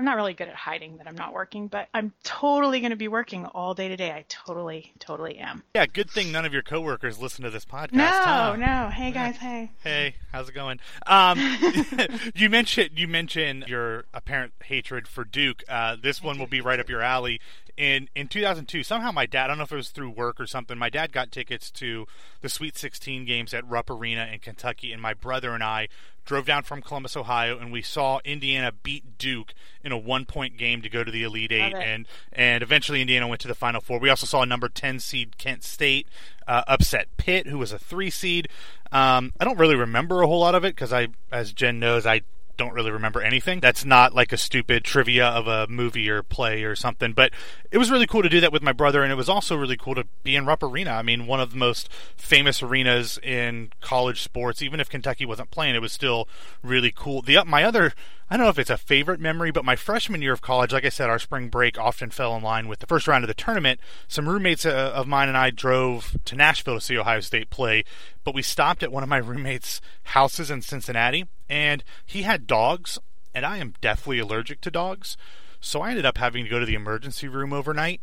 I'm 0.00 0.06
not 0.06 0.16
really 0.16 0.32
good 0.32 0.48
at 0.48 0.54
hiding 0.54 0.96
that 0.96 1.06
I'm 1.06 1.14
not 1.14 1.34
working, 1.34 1.68
but 1.68 1.88
I'm 1.92 2.14
totally 2.24 2.80
going 2.80 2.88
to 2.88 2.96
be 2.96 3.08
working 3.08 3.44
all 3.44 3.74
day 3.74 3.88
today. 3.88 4.10
I 4.10 4.24
totally, 4.30 4.94
totally 4.98 5.36
am. 5.36 5.62
Yeah, 5.74 5.84
good 5.84 6.10
thing 6.10 6.32
none 6.32 6.46
of 6.46 6.54
your 6.54 6.62
coworkers 6.62 7.18
listen 7.20 7.44
to 7.44 7.50
this 7.50 7.66
podcast. 7.66 7.92
No, 7.92 8.06
huh? 8.06 8.56
no. 8.56 8.88
Hey 8.88 9.10
guys, 9.10 9.36
hey. 9.36 9.70
Hey, 9.84 10.14
how's 10.32 10.48
it 10.48 10.54
going? 10.54 10.80
Um, 11.06 11.38
you 12.34 12.48
mentioned 12.48 12.92
you 12.96 13.08
mentioned 13.08 13.66
your 13.68 14.06
apparent 14.14 14.54
hatred 14.64 15.06
for 15.06 15.22
Duke. 15.22 15.62
Uh, 15.68 15.96
this 16.02 16.22
one 16.22 16.38
will 16.38 16.46
be 16.46 16.62
right 16.62 16.80
up 16.80 16.88
your 16.88 17.02
alley 17.02 17.38
in 17.76 18.08
in 18.14 18.28
2002 18.28 18.82
somehow 18.82 19.10
my 19.10 19.26
dad 19.26 19.44
i 19.44 19.46
don't 19.48 19.58
know 19.58 19.64
if 19.64 19.72
it 19.72 19.76
was 19.76 19.90
through 19.90 20.10
work 20.10 20.40
or 20.40 20.46
something 20.46 20.78
my 20.78 20.90
dad 20.90 21.12
got 21.12 21.30
tickets 21.30 21.70
to 21.70 22.06
the 22.40 22.48
sweet 22.48 22.76
16 22.76 23.24
games 23.24 23.52
at 23.54 23.68
rupp 23.68 23.90
arena 23.90 24.28
in 24.32 24.38
kentucky 24.38 24.92
and 24.92 25.00
my 25.00 25.14
brother 25.14 25.54
and 25.54 25.62
i 25.62 25.88
drove 26.24 26.46
down 26.46 26.62
from 26.62 26.82
columbus 26.82 27.16
ohio 27.16 27.58
and 27.58 27.72
we 27.72 27.82
saw 27.82 28.20
indiana 28.24 28.72
beat 28.82 29.18
duke 29.18 29.54
in 29.82 29.92
a 29.92 29.98
one 29.98 30.24
point 30.24 30.56
game 30.56 30.82
to 30.82 30.88
go 30.88 31.02
to 31.02 31.10
the 31.10 31.22
elite 31.22 31.52
eight 31.52 31.74
and 31.74 32.06
and 32.32 32.62
eventually 32.62 33.00
indiana 33.00 33.26
went 33.26 33.40
to 33.40 33.48
the 33.48 33.54
final 33.54 33.80
four. 33.80 33.98
We 33.98 34.10
also 34.10 34.26
saw 34.26 34.42
a 34.42 34.46
number 34.46 34.68
10 34.68 35.00
seed 35.00 35.38
kent 35.38 35.64
state 35.64 36.06
uh, 36.46 36.62
upset 36.66 37.08
pitt 37.16 37.46
who 37.46 37.58
was 37.58 37.72
a 37.72 37.78
three 37.78 38.10
seed. 38.10 38.48
Um, 38.92 39.32
i 39.40 39.44
don't 39.44 39.58
really 39.58 39.76
remember 39.76 40.22
a 40.22 40.26
whole 40.26 40.40
lot 40.40 40.54
of 40.54 40.64
it 40.64 40.74
because 40.74 40.92
i 40.92 41.08
as 41.30 41.52
jen 41.52 41.78
knows 41.78 42.06
i 42.06 42.22
don't 42.60 42.74
really 42.74 42.90
remember 42.90 43.22
anything. 43.22 43.58
That's 43.58 43.86
not 43.86 44.14
like 44.14 44.34
a 44.34 44.36
stupid 44.36 44.84
trivia 44.84 45.26
of 45.26 45.46
a 45.46 45.66
movie 45.66 46.10
or 46.10 46.22
play 46.22 46.62
or 46.62 46.76
something. 46.76 47.14
But 47.14 47.32
it 47.70 47.78
was 47.78 47.90
really 47.90 48.06
cool 48.06 48.22
to 48.22 48.28
do 48.28 48.38
that 48.42 48.52
with 48.52 48.62
my 48.62 48.72
brother, 48.72 49.02
and 49.02 49.10
it 49.10 49.14
was 49.14 49.30
also 49.30 49.56
really 49.56 49.78
cool 49.78 49.94
to 49.94 50.04
be 50.22 50.36
in 50.36 50.44
Rupp 50.44 50.62
Arena. 50.62 50.90
I 50.90 51.00
mean, 51.00 51.26
one 51.26 51.40
of 51.40 51.52
the 51.52 51.56
most 51.56 51.88
famous 52.16 52.62
arenas 52.62 53.18
in 53.22 53.70
college 53.80 54.20
sports. 54.20 54.60
Even 54.60 54.78
if 54.78 54.90
Kentucky 54.90 55.24
wasn't 55.24 55.50
playing, 55.50 55.74
it 55.74 55.80
was 55.80 55.92
still 55.92 56.28
really 56.62 56.92
cool. 56.94 57.22
The 57.22 57.42
my 57.46 57.64
other 57.64 57.94
I 58.32 58.36
don't 58.36 58.46
know 58.46 58.50
if 58.50 58.60
it's 58.60 58.70
a 58.70 58.78
favorite 58.78 59.18
memory, 59.18 59.50
but 59.50 59.64
my 59.64 59.74
freshman 59.74 60.22
year 60.22 60.32
of 60.32 60.40
college, 60.40 60.72
like 60.72 60.84
I 60.84 60.88
said, 60.88 61.10
our 61.10 61.18
spring 61.18 61.48
break 61.48 61.76
often 61.76 62.10
fell 62.10 62.36
in 62.36 62.44
line 62.44 62.68
with 62.68 62.78
the 62.78 62.86
first 62.86 63.08
round 63.08 63.24
of 63.24 63.28
the 63.28 63.34
tournament. 63.34 63.80
Some 64.06 64.28
roommates 64.28 64.64
uh, 64.64 64.92
of 64.94 65.08
mine 65.08 65.26
and 65.26 65.36
I 65.36 65.50
drove 65.50 66.16
to 66.26 66.36
Nashville 66.36 66.76
to 66.76 66.80
see 66.80 66.96
Ohio 66.96 67.18
State 67.18 67.50
play, 67.50 67.84
but 68.22 68.32
we 68.32 68.42
stopped 68.42 68.84
at 68.84 68.92
one 68.92 69.02
of 69.02 69.08
my 69.08 69.16
roommates' 69.16 69.80
houses 70.04 70.48
in 70.48 70.62
Cincinnati, 70.62 71.26
and 71.48 71.82
he 72.06 72.22
had 72.22 72.46
dogs, 72.46 73.00
and 73.34 73.44
I 73.44 73.56
am 73.56 73.74
deathly 73.80 74.20
allergic 74.20 74.60
to 74.60 74.70
dogs. 74.70 75.16
So 75.60 75.80
I 75.82 75.90
ended 75.90 76.06
up 76.06 76.18
having 76.18 76.44
to 76.44 76.50
go 76.50 76.60
to 76.60 76.66
the 76.66 76.76
emergency 76.76 77.26
room 77.26 77.52
overnight. 77.52 78.00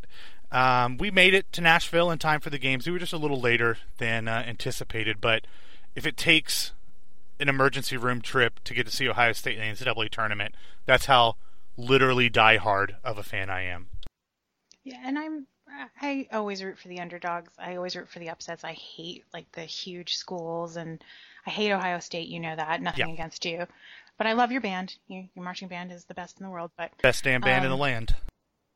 Um, 0.51 0.97
we 0.97 1.09
made 1.09 1.35
it 1.35 1.53
to 1.53 1.61
Nashville 1.61 2.11
in 2.11 2.19
time 2.19 2.41
for 2.41 2.49
the 2.49 2.59
games. 2.59 2.85
We 2.85 2.91
were 2.91 2.99
just 2.99 3.13
a 3.13 3.17
little 3.17 3.39
later 3.39 3.77
than 3.97 4.27
uh, 4.27 4.43
anticipated, 4.45 5.21
but 5.21 5.47
if 5.95 6.05
it 6.05 6.17
takes 6.17 6.73
an 7.39 7.49
emergency 7.49 7.97
room 7.97 8.21
trip 8.21 8.59
to 8.63 8.73
get 8.73 8.85
to 8.85 8.91
see 8.91 9.07
Ohio 9.07 9.33
State 9.33 9.57
in 9.57 9.61
the 9.61 9.85
NCAA 9.85 10.09
tournament. 10.09 10.55
That's 10.85 11.05
how 11.05 11.35
literally 11.77 12.29
die-hard 12.29 12.95
of 13.03 13.17
a 13.17 13.23
fan 13.23 13.49
I 13.49 13.61
am. 13.61 13.87
Yeah, 14.83 15.01
and 15.03 15.19
I'm 15.19 15.47
I 16.01 16.27
always 16.31 16.63
root 16.63 16.79
for 16.79 16.87
the 16.87 16.99
underdogs. 16.99 17.51
I 17.59 17.75
always 17.75 17.95
root 17.95 18.09
for 18.09 18.19
the 18.19 18.29
upsets. 18.29 18.63
I 18.63 18.73
hate 18.73 19.25
like 19.33 19.51
the 19.51 19.63
huge 19.63 20.15
schools, 20.15 20.77
and 20.77 21.03
I 21.45 21.49
hate 21.49 21.71
Ohio 21.71 21.99
State. 21.99 22.29
You 22.29 22.39
know 22.39 22.55
that. 22.55 22.81
Nothing 22.81 23.09
yeah. 23.09 23.13
against 23.13 23.45
you, 23.45 23.67
but 24.17 24.27
I 24.27 24.33
love 24.33 24.51
your 24.51 24.61
band. 24.61 24.95
Your, 25.07 25.25
your 25.35 25.43
marching 25.43 25.67
band 25.67 25.91
is 25.91 26.05
the 26.05 26.13
best 26.13 26.39
in 26.39 26.45
the 26.45 26.49
world. 26.49 26.71
But 26.77 26.91
best 27.01 27.23
damn 27.23 27.41
band 27.41 27.59
um, 27.59 27.65
in 27.65 27.69
the 27.69 27.75
um, 27.75 27.81
land. 27.81 28.15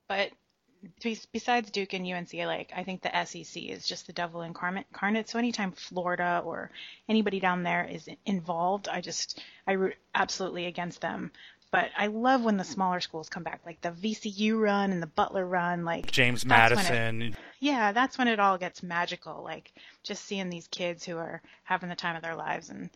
But 0.08 0.32
besides 1.32 1.72
Duke 1.72 1.94
and 1.94 2.06
UNC, 2.06 2.34
like 2.34 2.72
I 2.76 2.84
think 2.84 3.02
the 3.02 3.26
SEC 3.26 3.64
is 3.64 3.88
just 3.88 4.08
the 4.08 4.14
devil 4.14 4.42
incarnate. 4.42 5.30
So 5.30 5.40
anytime 5.40 5.72
Florida 5.72 6.42
or 6.44 6.72
anybody 7.10 7.40
down 7.40 7.64
there 7.64 7.86
is 7.86 8.10
involved, 8.26 8.88
I 8.88 9.02
just 9.02 9.42
I 9.68 9.74
root 9.74 9.96
absolutely 10.16 10.66
against 10.66 11.02
them. 11.02 11.32
But 11.72 11.90
I 11.98 12.08
love 12.08 12.44
when 12.44 12.58
the 12.58 12.66
smaller 12.66 13.00
schools 13.00 13.30
come 13.30 13.44
back, 13.44 13.62
like 13.66 13.80
the 13.80 13.92
VCU 13.92 14.60
run 14.60 14.92
and 14.92 15.02
the 15.02 15.08
Butler 15.08 15.46
run, 15.46 15.86
like 15.86 16.12
James 16.12 16.44
when 16.44 16.52
it- 16.52 16.58
Madison. 16.76 17.38
yeah, 17.62 17.94
that's 17.94 18.18
when 18.18 18.28
it 18.28 18.42
all 18.42 18.58
gets 18.58 18.84
magical. 18.84 19.42
Like 19.42 19.72
just 20.04 20.26
seeing 20.26 20.50
these 20.50 20.68
kids 20.68 21.06
who 21.06 21.16
are 21.18 21.42
having 21.64 21.88
the 21.88 21.96
time 21.96 22.18
of 22.18 22.24
their 22.24 22.36
lives, 22.36 22.70
and 22.70 22.90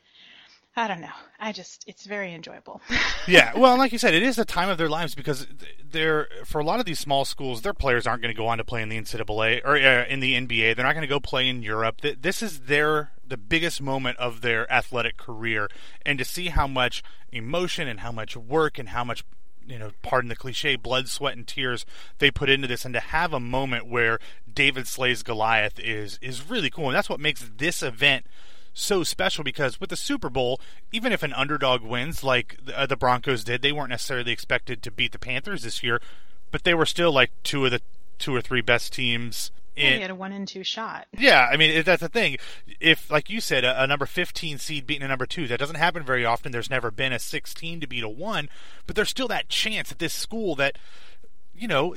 I 0.77 0.89
don't 0.89 0.99
know. 0.99 1.07
I 1.39 1.53
just 1.53 1.85
it's 1.87 2.05
very 2.05 2.33
enjoyable. 2.33 2.81
yeah, 3.27 3.57
well, 3.57 3.77
like 3.77 3.93
you 3.93 3.97
said, 3.97 4.13
it 4.13 4.23
is 4.23 4.35
the 4.35 4.43
time 4.43 4.67
of 4.67 4.77
their 4.77 4.89
lives 4.89 5.15
because 5.15 5.47
they're 5.83 6.27
for 6.43 6.59
a 6.59 6.65
lot 6.65 6.79
of 6.79 6.85
these 6.85 6.99
small 6.99 7.23
schools, 7.23 7.61
their 7.61 7.73
players 7.73 8.05
aren't 8.05 8.21
going 8.21 8.33
to 8.33 8.37
go 8.37 8.47
on 8.47 8.57
to 8.57 8.65
play 8.65 8.81
in 8.81 8.89
the 8.89 8.99
NCAA 8.99 9.61
or 9.63 9.77
uh, 9.77 10.05
in 10.05 10.19
the 10.19 10.33
NBA. 10.33 10.75
They're 10.75 10.85
not 10.85 10.93
going 10.93 11.01
to 11.01 11.07
go 11.07 11.19
play 11.21 11.47
in 11.47 11.63
Europe. 11.63 12.01
This 12.01 12.41
is 12.41 12.61
their 12.61 13.11
the 13.25 13.37
biggest 13.37 13.81
moment 13.81 14.17
of 14.17 14.41
their 14.41 14.71
athletic 14.71 15.15
career, 15.17 15.69
and 16.05 16.19
to 16.19 16.25
see 16.25 16.47
how 16.47 16.67
much 16.67 17.03
emotion 17.31 17.87
and 17.87 18.01
how 18.01 18.11
much 18.11 18.35
work 18.35 18.77
and 18.77 18.89
how 18.89 19.03
much 19.03 19.23
you 19.67 19.79
know, 19.79 19.91
pardon 20.03 20.29
the 20.29 20.35
cliche, 20.35 20.75
blood, 20.75 21.07
sweat, 21.07 21.35
and 21.35 21.47
tears 21.47 21.85
they 22.19 22.29
put 22.29 22.49
into 22.49 22.67
this, 22.67 22.85
and 22.85 22.93
to 22.93 22.99
have 22.99 23.33
a 23.33 23.39
moment 23.39 23.87
where 23.87 24.19
David 24.51 24.87
slays 24.87 25.23
Goliath 25.23 25.79
is 25.79 26.19
is 26.21 26.49
really 26.49 26.69
cool, 26.69 26.87
and 26.87 26.95
that's 26.95 27.09
what 27.09 27.19
makes 27.19 27.49
this 27.57 27.81
event 27.81 28.25
so 28.77 29.03
special 29.03 29.43
because 29.43 29.79
with 29.79 29.89
the 29.89 29.95
Super 29.95 30.29
Bowl, 30.29 30.59
even 30.91 31.11
if 31.11 31.23
an 31.23 31.33
underdog 31.33 31.81
wins 31.81 32.23
like 32.23 32.57
the, 32.63 32.77
uh, 32.77 32.85
the 32.85 32.97
Broncos 32.97 33.43
did, 33.43 33.61
they 33.63 33.71
weren't 33.71 33.89
necessarily 33.89 34.31
expected 34.31 34.83
to 34.83 34.91
beat 34.91 35.13
the 35.13 35.17
Panthers 35.17 35.63
this 35.63 35.81
year, 35.81 35.99
but 36.51 36.63
they 36.65 36.73
were 36.75 36.85
still 36.85 37.11
like 37.11 37.31
two 37.41 37.65
of 37.65 37.71
the 37.71 37.81
two 38.19 38.35
or 38.35 38.41
three 38.41 38.61
best 38.61 38.93
teams. 38.93 39.49
In, 39.77 39.93
he 39.95 39.99
had 40.01 40.11
a 40.11 40.15
one 40.15 40.31
and 40.31 40.47
two 40.47 40.63
shot. 40.63 41.07
yeah, 41.17 41.49
I 41.51 41.57
mean 41.57 41.71
it- 41.71 41.85
that's 41.85 42.01
the 42.01 42.07
thing. 42.09 42.37
If, 42.79 43.09
like 43.09 43.29
you 43.29 43.41
said, 43.41 43.63
a, 43.65 43.83
a 43.83 43.87
number 43.87 44.05
15 44.05 44.57
seed 44.57 44.85
beating 44.87 45.03
a 45.03 45.07
number 45.07 45.25
two, 45.25 45.47
that 45.47 45.59
doesn't 45.59 45.75
happen 45.75 46.03
very 46.03 46.23
often. 46.25 46.51
There's 46.51 46.69
never 46.69 46.91
been 46.91 47.11
a 47.11 47.19
16 47.19 47.79
to 47.81 47.87
beat 47.87 48.03
a 48.03 48.09
one, 48.09 48.49
but 48.87 48.95
there's 48.95 49.09
still 49.09 49.27
that 49.29 49.49
chance 49.49 49.91
at 49.91 49.99
this 49.99 50.13
school 50.13 50.55
that, 50.55 50.77
you 51.53 51.67
know, 51.67 51.95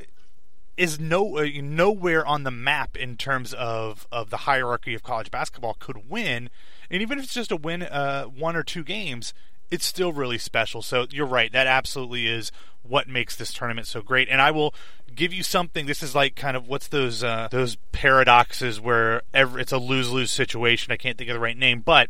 is 0.78 0.98
no 1.00 1.38
uh, 1.38 1.46
nowhere 1.60 2.24
on 2.24 2.44
the 2.44 2.50
map 2.50 2.96
in 2.96 3.16
terms 3.16 3.52
of 3.52 4.06
of 4.10 4.30
the 4.30 4.38
hierarchy 4.38 4.94
of 4.94 5.02
college 5.02 5.30
basketball 5.30 5.76
could 5.78 6.08
win, 6.08 6.48
and 6.90 7.02
even 7.02 7.18
if 7.18 7.24
it's 7.24 7.34
just 7.34 7.50
a 7.50 7.56
win, 7.56 7.82
uh, 7.82 8.24
one 8.24 8.56
or 8.56 8.62
two 8.62 8.84
games, 8.84 9.34
it's 9.70 9.84
still 9.84 10.12
really 10.12 10.38
special. 10.38 10.80
So 10.80 11.06
you're 11.10 11.26
right, 11.26 11.52
that 11.52 11.66
absolutely 11.66 12.28
is 12.28 12.52
what 12.82 13.08
makes 13.08 13.36
this 13.36 13.52
tournament 13.52 13.86
so 13.86 14.00
great. 14.00 14.28
And 14.30 14.40
I 14.40 14.50
will 14.50 14.72
give 15.14 15.32
you 15.32 15.42
something. 15.42 15.86
This 15.86 16.02
is 16.02 16.14
like 16.14 16.36
kind 16.36 16.56
of 16.56 16.68
what's 16.68 16.88
those 16.88 17.22
uh, 17.22 17.48
those 17.50 17.76
paradoxes 17.92 18.80
where 18.80 19.22
every, 19.34 19.62
it's 19.62 19.72
a 19.72 19.78
lose 19.78 20.10
lose 20.10 20.30
situation. 20.30 20.92
I 20.92 20.96
can't 20.96 21.18
think 21.18 21.28
of 21.28 21.34
the 21.34 21.40
right 21.40 21.58
name, 21.58 21.80
but 21.80 22.08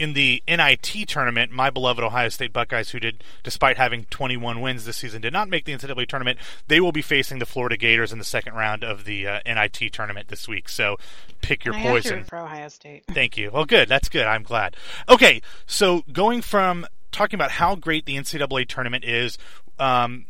in 0.00 0.14
the 0.14 0.42
NIT 0.48 1.06
tournament, 1.08 1.52
my 1.52 1.68
beloved 1.68 2.02
Ohio 2.02 2.30
State 2.30 2.54
Buckeyes, 2.54 2.88
who 2.88 2.98
did, 2.98 3.22
despite 3.42 3.76
having 3.76 4.06
21 4.06 4.62
wins 4.62 4.86
this 4.86 4.96
season, 4.96 5.20
did 5.20 5.34
not 5.34 5.50
make 5.50 5.66
the 5.66 5.74
NCAA 5.74 6.08
tournament. 6.08 6.38
They 6.68 6.80
will 6.80 6.90
be 6.90 7.02
facing 7.02 7.38
the 7.38 7.44
Florida 7.44 7.76
Gators 7.76 8.10
in 8.10 8.18
the 8.18 8.24
second 8.24 8.54
round 8.54 8.82
of 8.82 9.04
the 9.04 9.26
uh, 9.26 9.40
NIT 9.44 9.92
tournament 9.92 10.28
this 10.28 10.48
week. 10.48 10.70
So 10.70 10.96
pick 11.42 11.66
your 11.66 11.74
I 11.74 11.82
poison. 11.82 12.24
for 12.24 12.38
Ohio 12.38 12.68
State. 12.68 13.04
Thank 13.08 13.36
you. 13.36 13.50
Well, 13.52 13.66
good. 13.66 13.90
That's 13.90 14.08
good. 14.08 14.24
I'm 14.24 14.42
glad. 14.42 14.74
Okay, 15.06 15.42
so 15.66 16.02
going 16.10 16.40
from 16.40 16.86
talking 17.12 17.36
about 17.36 17.50
how 17.50 17.74
great 17.74 18.06
the 18.06 18.16
NCAA 18.16 18.68
tournament 18.68 19.04
is, 19.04 19.36
um, 19.78 20.24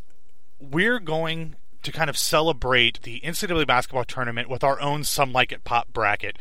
we're 0.58 0.98
going 0.98 1.54
to 1.84 1.92
kind 1.92 2.10
of 2.10 2.18
celebrate 2.18 3.02
the 3.02 3.20
NCAA 3.20 3.68
basketball 3.68 4.04
tournament 4.04 4.50
with 4.50 4.64
our 4.64 4.80
own 4.80 5.04
Some 5.04 5.32
Like 5.32 5.52
It 5.52 5.62
Pop 5.62 5.92
bracket. 5.92 6.36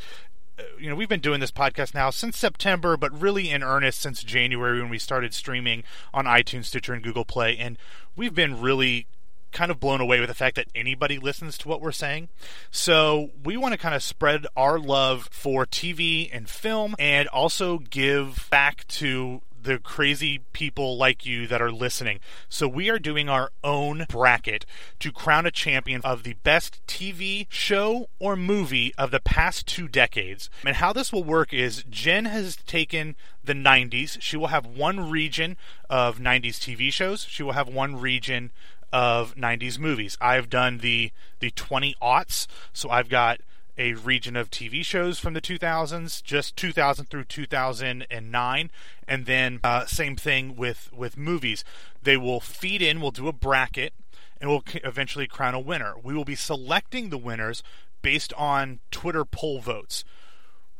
You 0.79 0.89
know, 0.89 0.95
we've 0.95 1.09
been 1.09 1.19
doing 1.19 1.39
this 1.39 1.51
podcast 1.51 1.93
now 1.93 2.09
since 2.09 2.37
September, 2.37 2.97
but 2.97 3.19
really 3.19 3.49
in 3.49 3.63
earnest 3.63 4.01
since 4.01 4.23
January 4.23 4.81
when 4.81 4.89
we 4.89 4.99
started 4.99 5.33
streaming 5.33 5.83
on 6.13 6.25
iTunes, 6.25 6.65
Stitcher, 6.65 6.93
and 6.93 7.03
Google 7.03 7.25
Play. 7.25 7.57
And 7.57 7.77
we've 8.15 8.33
been 8.33 8.61
really 8.61 9.07
kind 9.51 9.71
of 9.71 9.79
blown 9.79 10.01
away 10.01 10.19
with 10.19 10.29
the 10.29 10.35
fact 10.35 10.55
that 10.55 10.67
anybody 10.75 11.17
listens 11.17 11.57
to 11.57 11.67
what 11.67 11.81
we're 11.81 11.91
saying. 11.91 12.29
So 12.71 13.31
we 13.43 13.57
want 13.57 13.73
to 13.73 13.77
kind 13.77 13.95
of 13.95 14.03
spread 14.03 14.45
our 14.55 14.79
love 14.79 15.27
for 15.31 15.65
TV 15.65 16.29
and 16.31 16.47
film 16.47 16.95
and 16.99 17.27
also 17.29 17.79
give 17.79 18.47
back 18.51 18.85
to 18.87 19.41
the 19.61 19.79
crazy 19.79 20.41
people 20.53 20.97
like 20.97 21.25
you 21.25 21.47
that 21.47 21.61
are 21.61 21.71
listening. 21.71 22.19
So 22.47 22.67
we 22.67 22.89
are 22.89 22.99
doing 22.99 23.29
our 23.29 23.51
own 23.63 24.05
bracket 24.09 24.65
to 24.99 25.11
crown 25.11 25.45
a 25.45 25.51
champion 25.51 26.01
of 26.03 26.23
the 26.23 26.35
best 26.43 26.85
TV 26.87 27.47
show 27.49 28.09
or 28.19 28.35
movie 28.35 28.93
of 28.97 29.11
the 29.11 29.19
past 29.19 29.67
two 29.67 29.87
decades. 29.87 30.49
And 30.65 30.77
how 30.77 30.93
this 30.93 31.11
will 31.11 31.23
work 31.23 31.53
is 31.53 31.83
Jen 31.89 32.25
has 32.25 32.55
taken 32.55 33.15
the 33.43 33.53
90s. 33.53 34.17
She 34.21 34.37
will 34.37 34.47
have 34.47 34.65
one 34.65 35.09
region 35.09 35.57
of 35.89 36.19
90s 36.19 36.57
TV 36.57 36.91
shows. 36.91 37.25
She 37.25 37.43
will 37.43 37.53
have 37.53 37.67
one 37.67 37.99
region 37.99 38.51
of 38.91 39.35
90s 39.35 39.77
movies. 39.79 40.17
I've 40.19 40.49
done 40.49 40.79
the 40.79 41.11
the 41.39 41.51
20 41.51 41.95
aughts, 42.01 42.47
so 42.73 42.89
I've 42.89 43.09
got 43.09 43.39
a 43.79 43.93
region 43.93 44.35
of 44.35 44.51
TV 44.51 44.83
shows 44.83 45.19
from 45.19 45.33
the 45.33 45.41
2000s, 45.41 46.21
just 46.21 46.57
2000 46.57 47.05
through 47.05 47.23
2009, 47.23 48.71
and 49.07 49.25
then 49.25 49.59
uh, 49.63 49.85
same 49.85 50.17
thing 50.17 50.55
with 50.57 50.91
with 50.93 51.17
movies. 51.17 51.63
They 52.03 52.17
will 52.17 52.41
feed 52.41 52.81
in. 52.81 52.99
We'll 52.99 53.11
do 53.11 53.29
a 53.29 53.33
bracket, 53.33 53.93
and 54.39 54.49
we'll 54.49 54.63
eventually 54.83 55.27
crown 55.27 55.55
a 55.55 55.59
winner. 55.59 55.95
We 56.03 56.13
will 56.13 56.25
be 56.25 56.35
selecting 56.35 57.09
the 57.09 57.17
winners 57.17 57.63
based 58.01 58.33
on 58.33 58.79
Twitter 58.91 59.23
poll 59.23 59.61
votes. 59.61 60.03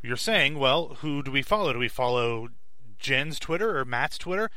You're 0.01 0.18
saying, 0.18 0.60
well, 0.60 0.98
who 1.00 1.24
do 1.24 1.32
we 1.32 1.41
follow? 1.41 1.74
Do 1.74 1.79
we 1.79 1.88
follow 1.88 2.50
Jen's 3.00 3.39
Twitter 3.39 3.79
or 3.79 3.86
Matt's 3.86 4.18
Twitter? 4.18 4.51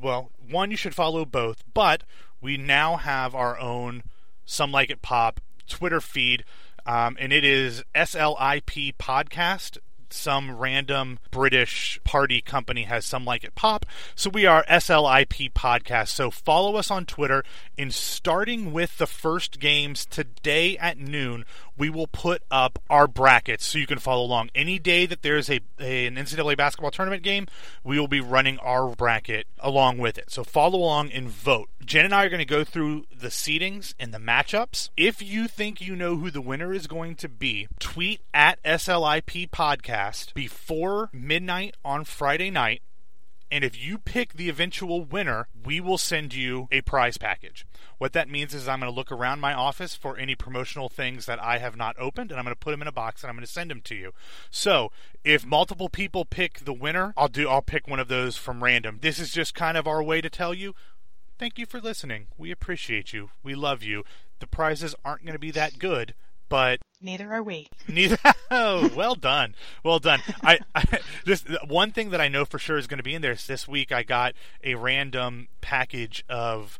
Well, 0.00 0.30
one, 0.48 0.70
you 0.70 0.76
should 0.76 0.94
follow 0.94 1.24
both, 1.24 1.64
but 1.74 2.04
we 2.40 2.56
now 2.56 2.96
have 2.96 3.34
our 3.34 3.58
own 3.58 4.04
Some 4.44 4.72
Like 4.72 4.90
It 4.90 5.02
Pop 5.02 5.40
Twitter 5.68 6.00
feed, 6.00 6.44
um, 6.86 7.16
and 7.18 7.32
it 7.32 7.44
is 7.44 7.84
SLIP 7.94 8.96
Podcast. 8.96 9.78
Some 10.10 10.58
random 10.58 11.18
British 11.30 11.98
party 12.04 12.42
company 12.42 12.82
has 12.82 13.06
Some 13.06 13.24
Like 13.24 13.44
It 13.44 13.54
Pop. 13.54 13.86
So 14.14 14.28
we 14.28 14.44
are 14.44 14.64
SLIP 14.68 15.52
Podcast. 15.52 16.08
So 16.08 16.30
follow 16.30 16.76
us 16.76 16.90
on 16.90 17.06
Twitter. 17.06 17.44
And 17.78 17.94
starting 17.94 18.74
with 18.74 18.98
the 18.98 19.06
first 19.06 19.58
games 19.58 20.04
today 20.04 20.76
at 20.76 20.98
noon, 20.98 21.46
we 21.76 21.90
will 21.90 22.06
put 22.06 22.42
up 22.50 22.78
our 22.90 23.06
brackets 23.06 23.66
so 23.66 23.78
you 23.78 23.86
can 23.86 23.98
follow 23.98 24.24
along. 24.24 24.50
Any 24.54 24.78
day 24.78 25.06
that 25.06 25.22
there's 25.22 25.50
a, 25.50 25.60
a 25.80 26.06
an 26.06 26.16
NCAA 26.16 26.56
basketball 26.56 26.90
tournament 26.90 27.22
game, 27.22 27.46
we 27.84 27.98
will 27.98 28.08
be 28.08 28.20
running 28.20 28.58
our 28.58 28.88
bracket 28.94 29.46
along 29.58 29.98
with 29.98 30.18
it. 30.18 30.30
So 30.30 30.44
follow 30.44 30.78
along 30.78 31.10
and 31.12 31.28
vote. 31.28 31.68
Jen 31.84 32.04
and 32.04 32.14
I 32.14 32.24
are 32.24 32.28
going 32.28 32.38
to 32.38 32.44
go 32.44 32.64
through 32.64 33.06
the 33.14 33.28
seedings 33.28 33.94
and 33.98 34.12
the 34.12 34.18
matchups. 34.18 34.90
If 34.96 35.22
you 35.22 35.48
think 35.48 35.80
you 35.80 35.96
know 35.96 36.16
who 36.16 36.30
the 36.30 36.40
winner 36.40 36.72
is 36.72 36.86
going 36.86 37.16
to 37.16 37.28
be, 37.28 37.68
tweet 37.78 38.20
at 38.32 38.62
SLIP 38.62 39.50
Podcast 39.50 40.34
before 40.34 41.10
midnight 41.12 41.76
on 41.84 42.04
Friday 42.04 42.50
night. 42.50 42.82
And 43.52 43.64
if 43.64 43.78
you 43.78 43.98
pick 43.98 44.32
the 44.32 44.48
eventual 44.48 45.04
winner, 45.04 45.46
we 45.62 45.78
will 45.78 45.98
send 45.98 46.32
you 46.32 46.68
a 46.72 46.80
prize 46.80 47.18
package. 47.18 47.66
What 47.98 48.14
that 48.14 48.30
means 48.30 48.54
is 48.54 48.66
I'm 48.66 48.80
going 48.80 48.90
to 48.90 48.96
look 48.96 49.12
around 49.12 49.40
my 49.40 49.52
office 49.52 49.94
for 49.94 50.16
any 50.16 50.34
promotional 50.34 50.88
things 50.88 51.26
that 51.26 51.38
I 51.38 51.58
have 51.58 51.76
not 51.76 51.94
opened, 51.98 52.30
and 52.30 52.40
I'm 52.40 52.46
going 52.46 52.54
to 52.54 52.58
put 52.58 52.70
them 52.70 52.80
in 52.80 52.88
a 52.88 52.92
box 52.92 53.22
and 53.22 53.28
I'm 53.28 53.36
going 53.36 53.44
to 53.44 53.52
send 53.52 53.70
them 53.70 53.82
to 53.82 53.94
you. 53.94 54.12
So 54.50 54.90
if 55.22 55.44
multiple 55.44 55.90
people 55.90 56.24
pick 56.24 56.60
the 56.60 56.72
winner, 56.72 57.12
I'll 57.14 57.28
do 57.28 57.46
I'll 57.46 57.60
pick 57.60 57.86
one 57.86 58.00
of 58.00 58.08
those 58.08 58.38
from 58.38 58.64
random. 58.64 59.00
This 59.02 59.18
is 59.18 59.30
just 59.30 59.54
kind 59.54 59.76
of 59.76 59.86
our 59.86 60.02
way 60.02 60.22
to 60.22 60.30
tell 60.30 60.54
you 60.54 60.74
thank 61.38 61.58
you 61.58 61.66
for 61.66 61.78
listening. 61.78 62.28
We 62.38 62.50
appreciate 62.50 63.12
you. 63.12 63.32
We 63.42 63.54
love 63.54 63.82
you. 63.82 64.04
The 64.38 64.46
prizes 64.46 64.94
aren't 65.04 65.24
going 65.24 65.34
to 65.34 65.38
be 65.38 65.50
that 65.50 65.78
good, 65.78 66.14
but 66.52 66.80
Neither 67.00 67.32
are 67.32 67.42
we. 67.42 67.68
Neither. 67.88 68.18
Oh, 68.54 68.90
well 68.94 69.14
done. 69.14 69.54
Well 69.82 69.98
done. 69.98 70.20
I, 70.42 70.58
I 70.74 70.84
this 71.24 71.42
one 71.66 71.90
thing 71.90 72.10
that 72.10 72.20
I 72.20 72.28
know 72.28 72.44
for 72.44 72.58
sure 72.58 72.76
is 72.76 72.86
going 72.86 72.98
to 72.98 73.02
be 73.02 73.14
in 73.14 73.22
there 73.22 73.32
is 73.32 73.46
this 73.46 73.66
week. 73.66 73.90
I 73.90 74.02
got 74.02 74.34
a 74.62 74.74
random 74.74 75.48
package 75.62 76.22
of 76.28 76.78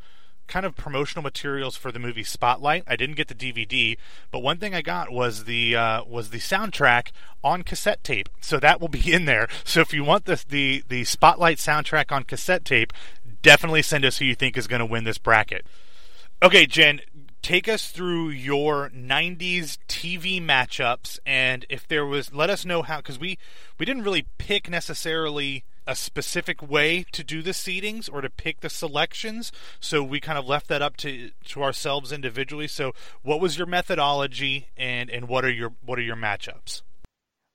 kind 0.49 0.67
of 0.67 0.77
promotional 0.77 1.23
materials 1.23 1.75
for 1.75 1.91
the 1.91 1.99
movie 1.99 2.25
Spotlight. 2.25 2.85
I 2.87 2.95
didn't 2.97 3.15
get 3.15 3.29
the 3.29 3.35
DVD, 3.35 3.97
but 4.31 4.41
one 4.41 4.59
thing 4.59 4.75
I 4.75 4.83
got 4.83 5.11
was 5.11 5.45
the 5.45 5.75
uh, 5.75 6.05
was 6.05 6.29
the 6.29 6.41
soundtrack 6.41 7.09
on 7.43 7.63
cassette 7.63 8.05
tape. 8.05 8.29
So 8.43 8.61
that 8.61 8.83
will 8.83 8.89
be 8.89 9.11
in 9.15 9.25
there. 9.25 9.49
So 9.65 9.81
if 9.81 9.95
you 9.95 10.05
want 10.05 10.27
the 10.27 10.45
the 10.47 10.85
the 10.91 11.05
Spotlight 11.05 11.57
soundtrack 11.57 12.13
on 12.13 12.25
cassette 12.25 12.67
tape, 12.67 12.93
definitely 13.41 13.81
send 13.81 14.05
us 14.05 14.19
who 14.19 14.27
you 14.27 14.35
think 14.35 14.59
is 14.59 14.67
going 14.67 14.81
to 14.81 14.87
win 14.87 15.05
this 15.05 15.17
bracket. 15.17 15.65
Okay, 16.43 16.67
Jen, 16.67 17.01
take 17.43 17.69
us 17.69 17.89
through 17.89 18.29
your 18.29 18.89
90s 18.91 19.79
TV 19.89 20.41
matchups 20.41 21.19
and 21.27 21.67
if 21.69 21.87
there 21.87 22.07
was 22.07 22.33
let 22.33 22.49
us 22.49 22.65
know 22.65 22.83
how 22.83 23.01
cuz 23.01 23.19
we 23.19 23.39
we 23.79 23.85
didn't 23.85 24.05
really 24.05 24.27
pick 24.39 24.71
necessarily 24.71 25.65
a 25.85 25.97
specific 25.97 26.63
way 26.63 27.05
to 27.11 27.25
do 27.25 27.43
the 27.43 27.51
seedings 27.51 28.09
or 28.13 28.21
to 28.21 28.31
pick 28.31 28.61
the 28.61 28.71
selections 28.71 29.51
so 29.81 30.03
we 30.03 30.21
kind 30.21 30.39
of 30.39 30.47
left 30.47 30.69
that 30.69 30.81
up 30.81 30.97
to 30.97 31.33
to 31.45 31.63
ourselves 31.63 32.13
individually 32.13 32.69
so 32.69 32.95
what 33.23 33.41
was 33.41 33.59
your 33.59 33.67
methodology 33.67 34.69
and 34.77 35.11
and 35.11 35.27
what 35.29 35.45
are 35.45 35.51
your 35.51 35.75
what 35.85 35.99
are 35.99 36.03
your 36.03 36.17
matchups 36.17 36.83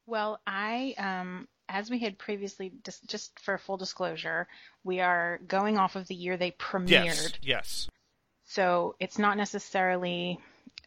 Well, 0.05 0.39
I 0.45 0.93
um 0.97 1.47
as 1.69 1.89
we 1.89 1.99
had 1.99 2.17
previously, 2.17 2.71
just, 2.83 3.05
just 3.07 3.37
for 3.39 3.57
full 3.57 3.77
disclosure, 3.77 4.47
we 4.83 5.01
are 5.01 5.39
going 5.47 5.77
off 5.77 5.95
of 5.95 6.07
the 6.07 6.15
year 6.15 6.37
they 6.37 6.51
premiered. 6.51 6.89
Yes. 6.91 7.33
Yes. 7.41 7.87
So 8.57 8.95
it's 8.99 9.19
not 9.19 9.37
necessarily, 9.37 10.39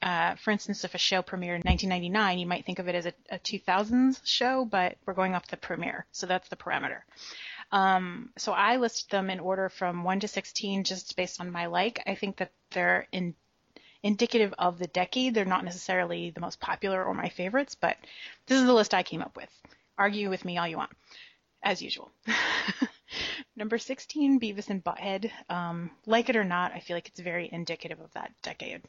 uh, 0.03 0.35
for 0.35 0.51
instance, 0.51 0.83
if 0.83 0.97
a 0.97 0.99
show 0.99 1.23
premiered 1.23 1.63
in 1.63 1.71
1999, 1.71 2.41
you 2.41 2.47
might 2.47 2.67
think 2.67 2.81
of 2.81 2.89
it 2.89 2.97
as 2.97 3.07
a, 3.07 3.13
a 3.31 3.39
2000s 3.39 4.21
show, 4.25 4.65
but 4.65 4.97
we're 5.07 5.15
going 5.15 5.37
off 5.37 5.47
the 5.47 5.57
premiere. 5.57 6.05
So 6.11 6.27
that's 6.27 6.49
the 6.49 6.57
parameter. 6.57 7.03
Um, 7.71 8.31
so 8.37 8.51
I 8.51 8.79
list 8.79 9.13
them 9.13 9.31
in 9.31 9.39
order 9.39 9.69
from 9.69 10.03
1 10.03 10.19
to 10.19 10.27
16 10.27 10.83
just 10.83 11.15
based 11.15 11.41
on 11.41 11.53
my 11.53 11.67
like. 11.67 12.03
I 12.09 12.17
think 12.17 12.39
that 12.39 12.51
they're 12.73 13.07
in, 13.13 13.37
indicative 14.03 14.53
of 14.59 14.81
the 14.81 14.89
decade. 14.89 15.35
They're 15.35 15.45
not 15.45 15.65
necessarily 15.65 16.31
the 16.31 16.41
most 16.41 16.59
popular 16.59 17.05
or 17.05 17.15
my 17.15 17.29
favorites, 17.29 17.77
but 17.77 17.97
this 18.47 18.59
is 18.59 18.67
the 18.67 18.75
list 18.75 18.95
I 18.95 19.05
came 19.05 19.23
up 19.23 19.37
with. 19.37 19.49
Argue 19.97 20.29
with 20.29 20.45
me 20.45 20.59
all 20.59 20.67
you 20.67 20.79
want, 20.79 20.91
as 21.63 21.81
usual. 21.81 22.11
Number 23.61 23.77
16, 23.77 24.41
Beavis 24.41 24.71
and 24.71 24.83
Butthead. 24.83 25.31
Um, 25.51 25.91
like 26.07 26.31
it 26.31 26.35
or 26.35 26.45
not, 26.45 26.73
I 26.73 26.81
feel 26.81 26.97
like 26.97 27.09
it's 27.09 27.21
very 27.21 27.47
indicative 27.53 28.01
of 28.01 28.11
that 28.15 28.33
decade. 28.43 28.81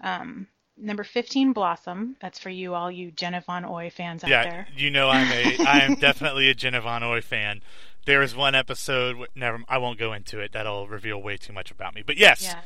Um, 0.00 0.46
number 0.78 1.04
15, 1.04 1.52
Blossom. 1.52 2.16
That's 2.22 2.38
for 2.38 2.48
you, 2.48 2.72
all 2.72 2.90
you 2.90 3.12
Von 3.44 3.66
Oy 3.66 3.90
fans 3.90 4.24
out 4.24 4.30
there. 4.30 4.66
Yeah, 4.74 4.82
you 4.82 4.90
know 4.90 5.10
I'm 5.10 5.30
a 5.30 5.62
I 5.68 5.80
am 5.80 5.96
definitely 5.96 6.48
a 6.48 6.80
Von 6.80 7.02
Oy 7.02 7.20
fan. 7.20 7.60
There 8.06 8.22
is 8.22 8.34
one 8.34 8.54
episode. 8.54 9.18
Never. 9.34 9.62
I 9.68 9.76
won't 9.76 9.98
go 9.98 10.14
into 10.14 10.40
it. 10.40 10.52
That'll 10.52 10.88
reveal 10.88 11.20
way 11.20 11.36
too 11.36 11.52
much 11.52 11.70
about 11.70 11.94
me. 11.94 12.02
But 12.04 12.16
yes, 12.16 12.42
Yeah, 12.42 12.60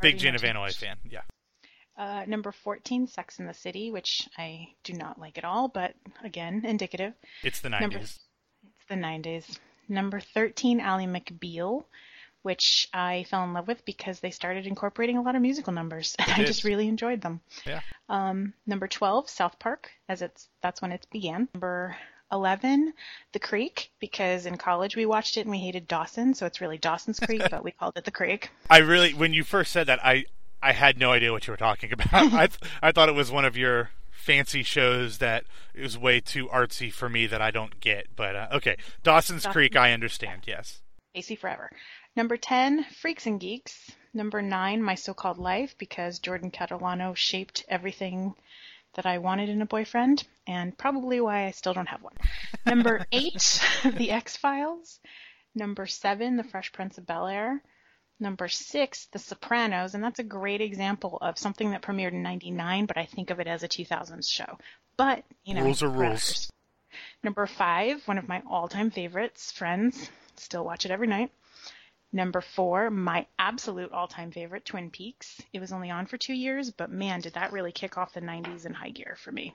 big 0.00 0.16
Van 0.38 0.56
Oy 0.56 0.70
fan. 0.70 0.96
Yeah. 1.04 1.20
Uh, 1.98 2.24
number 2.26 2.50
14, 2.50 3.08
Sex 3.08 3.38
in 3.38 3.46
the 3.46 3.52
City, 3.52 3.90
which 3.90 4.26
I 4.38 4.68
do 4.84 4.94
not 4.94 5.20
like 5.20 5.36
at 5.36 5.44
all, 5.44 5.68
but 5.68 5.94
again, 6.24 6.64
indicative. 6.64 7.12
It's 7.42 7.60
the 7.60 7.68
Number- 7.68 7.98
90s. 7.98 8.20
It's 8.64 8.88
the 8.88 8.94
90s. 8.94 9.58
Number 9.88 10.20
13, 10.20 10.80
Ally 10.80 11.04
McBeal, 11.06 11.84
which 12.42 12.88
I 12.92 13.24
fell 13.30 13.44
in 13.44 13.52
love 13.54 13.68
with 13.68 13.84
because 13.84 14.20
they 14.20 14.30
started 14.30 14.66
incorporating 14.66 15.16
a 15.16 15.22
lot 15.22 15.34
of 15.36 15.42
musical 15.42 15.72
numbers, 15.72 16.14
and 16.18 16.30
I 16.30 16.38
did. 16.38 16.46
just 16.46 16.64
really 16.64 16.88
enjoyed 16.88 17.20
them. 17.20 17.40
Yeah. 17.66 17.80
Um, 18.08 18.52
number 18.66 18.86
12, 18.86 19.28
South 19.30 19.58
Park, 19.58 19.90
as 20.08 20.22
it's 20.22 20.48
that's 20.62 20.82
when 20.82 20.92
it 20.92 21.06
began. 21.10 21.48
Number 21.54 21.96
11, 22.32 22.92
The 23.32 23.38
Creek, 23.38 23.90
because 24.00 24.46
in 24.46 24.56
college 24.56 24.96
we 24.96 25.06
watched 25.06 25.36
it 25.36 25.42
and 25.42 25.50
we 25.50 25.58
hated 25.58 25.86
Dawson, 25.88 26.34
so 26.34 26.46
it's 26.46 26.60
really 26.60 26.78
Dawson's 26.78 27.20
Creek, 27.20 27.42
but 27.50 27.64
we 27.64 27.70
called 27.70 27.96
it 27.96 28.04
The 28.04 28.10
Creek. 28.10 28.50
I 28.68 28.78
really, 28.78 29.14
when 29.14 29.32
you 29.32 29.44
first 29.44 29.72
said 29.72 29.86
that, 29.86 30.04
I 30.04 30.24
I 30.62 30.72
had 30.72 30.98
no 30.98 31.12
idea 31.12 31.30
what 31.30 31.46
you 31.46 31.52
were 31.52 31.58
talking 31.58 31.92
about. 31.92 32.08
I 32.12 32.46
th- 32.46 32.58
I 32.82 32.90
thought 32.92 33.08
it 33.08 33.14
was 33.14 33.30
one 33.30 33.44
of 33.44 33.56
your 33.56 33.90
fancy 34.24 34.62
shows 34.62 35.18
that 35.18 35.44
is 35.74 35.98
way 35.98 36.18
too 36.20 36.48
artsy 36.48 36.90
for 36.92 37.08
me 37.08 37.26
that 37.26 37.42
I 37.42 37.50
don't 37.50 37.78
get. 37.80 38.06
But 38.16 38.34
uh, 38.34 38.48
okay, 38.52 38.76
Dawson's 39.02 39.42
Dawson's 39.42 39.52
Creek, 39.52 39.76
I 39.76 39.92
understand. 39.92 40.42
Yes. 40.46 40.80
Pacey 41.14 41.36
Forever. 41.36 41.70
Number 42.16 42.36
10, 42.36 42.84
Freaks 42.84 43.26
and 43.26 43.38
Geeks. 43.38 43.90
Number 44.12 44.40
9, 44.40 44.82
My 44.82 44.94
So-Called 44.94 45.38
Life, 45.38 45.76
because 45.78 46.20
Jordan 46.20 46.50
Catalano 46.50 47.16
shaped 47.16 47.64
everything 47.68 48.34
that 48.94 49.06
I 49.06 49.18
wanted 49.18 49.48
in 49.48 49.60
a 49.60 49.66
boyfriend, 49.66 50.24
and 50.46 50.76
probably 50.78 51.20
why 51.20 51.46
I 51.46 51.50
still 51.50 51.74
don't 51.74 51.88
have 51.88 52.02
one. 52.02 52.14
Number 52.64 53.06
8, 53.12 53.60
The 53.96 54.10
X-Files. 54.12 55.00
Number 55.54 55.86
7, 55.86 56.36
The 56.36 56.44
Fresh 56.44 56.72
Prince 56.72 56.98
of 56.98 57.06
Bel-Air. 57.06 57.60
Number 58.24 58.48
6, 58.48 59.04
The 59.12 59.18
Sopranos, 59.18 59.94
and 59.94 60.02
that's 60.02 60.18
a 60.18 60.24
great 60.24 60.62
example 60.62 61.18
of 61.20 61.38
something 61.38 61.72
that 61.72 61.82
premiered 61.82 62.12
in 62.12 62.22
99, 62.22 62.86
but 62.86 62.96
I 62.96 63.04
think 63.04 63.28
of 63.28 63.38
it 63.38 63.46
as 63.46 63.62
a 63.62 63.68
2000s 63.68 64.26
show. 64.26 64.58
But, 64.96 65.24
you 65.44 65.52
know, 65.52 65.62
Rules 65.62 65.82
are 65.82 65.90
rules. 65.90 66.50
Number 67.22 67.46
5, 67.46 68.08
one 68.08 68.16
of 68.16 68.26
my 68.26 68.42
all-time 68.48 68.90
favorites, 68.90 69.52
Friends. 69.52 70.10
Still 70.36 70.64
watch 70.64 70.86
it 70.86 70.90
every 70.90 71.06
night. 71.06 71.32
Number 72.14 72.40
four, 72.40 72.90
my 72.90 73.26
absolute 73.38 73.92
all 73.92 74.08
time 74.08 74.30
favorite, 74.30 74.64
Twin 74.64 74.90
Peaks. 74.90 75.42
It 75.52 75.60
was 75.60 75.72
only 75.72 75.90
on 75.90 76.06
for 76.06 76.16
two 76.16 76.32
years, 76.32 76.70
but 76.70 76.90
man, 76.90 77.20
did 77.20 77.34
that 77.34 77.52
really 77.52 77.72
kick 77.72 77.98
off 77.98 78.14
the 78.14 78.20
90s 78.22 78.64
in 78.64 78.72
high 78.72 78.90
gear 78.90 79.16
for 79.18 79.32
me. 79.32 79.54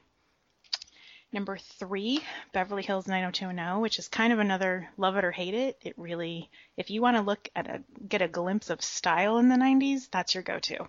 Number 1.31 1.57
three, 1.57 2.21
Beverly 2.53 2.81
Hills 2.81 3.07
90210, 3.07 3.81
which 3.81 3.99
is 3.99 4.07
kind 4.07 4.33
of 4.33 4.39
another 4.39 4.89
love 4.97 5.15
it 5.15 5.23
or 5.23 5.31
hate 5.31 5.53
it. 5.53 5.77
It 5.83 5.93
really, 5.97 6.49
if 6.75 6.89
you 6.89 7.01
want 7.01 7.17
to 7.17 7.21
look 7.21 7.49
at 7.55 7.67
a, 7.67 7.83
get 8.07 8.23
a 8.23 8.27
glimpse 8.27 8.71
of 8.71 8.81
style 8.81 9.37
in 9.37 9.47
the 9.47 9.55
90s, 9.55 10.09
that's 10.11 10.33
your 10.33 10.41
go 10.43 10.57
to. 10.59 10.87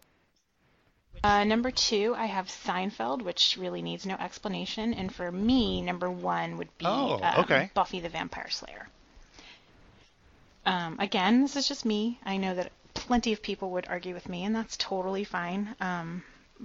Uh, 1.22 1.44
number 1.44 1.70
two, 1.70 2.14
I 2.16 2.24
have 2.26 2.46
Seinfeld, 2.46 3.20
which 3.20 3.58
really 3.60 3.82
needs 3.82 4.06
no 4.06 4.14
explanation. 4.14 4.94
And 4.94 5.14
for 5.14 5.30
me, 5.30 5.82
number 5.82 6.10
one 6.10 6.56
would 6.56 6.76
be 6.78 6.86
Oh, 6.86 7.20
um, 7.22 7.40
okay. 7.44 7.70
Buffy 7.74 8.00
the 8.00 8.08
Vampire 8.08 8.48
Slayer. 8.48 8.88
Um, 10.64 10.98
again, 11.00 11.42
this 11.42 11.56
is 11.56 11.68
just 11.68 11.84
me. 11.84 12.18
I 12.24 12.38
know 12.38 12.54
that 12.54 12.72
plenty 12.94 13.34
of 13.34 13.42
people 13.42 13.72
would 13.72 13.86
argue 13.88 14.14
with 14.14 14.28
me, 14.28 14.44
and 14.44 14.54
that's 14.54 14.76
totally 14.78 15.24
fine. 15.24 15.74
Um, 15.80 16.22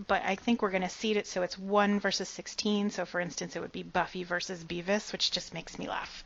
but 0.07 0.21
I 0.23 0.35
think 0.35 0.61
we're 0.61 0.71
going 0.71 0.81
to 0.81 0.89
seed 0.89 1.15
it 1.17 1.25
so 1.25 1.41
it's 1.41 1.57
1 1.57 1.99
versus 1.99 2.27
16. 2.29 2.89
So, 2.89 3.05
for 3.05 3.19
instance, 3.19 3.55
it 3.55 3.61
would 3.61 3.71
be 3.71 3.83
Buffy 3.83 4.23
versus 4.23 4.63
Beavis, 4.63 5.11
which 5.11 5.31
just 5.31 5.53
makes 5.53 5.79
me 5.79 5.87
laugh. 5.87 6.23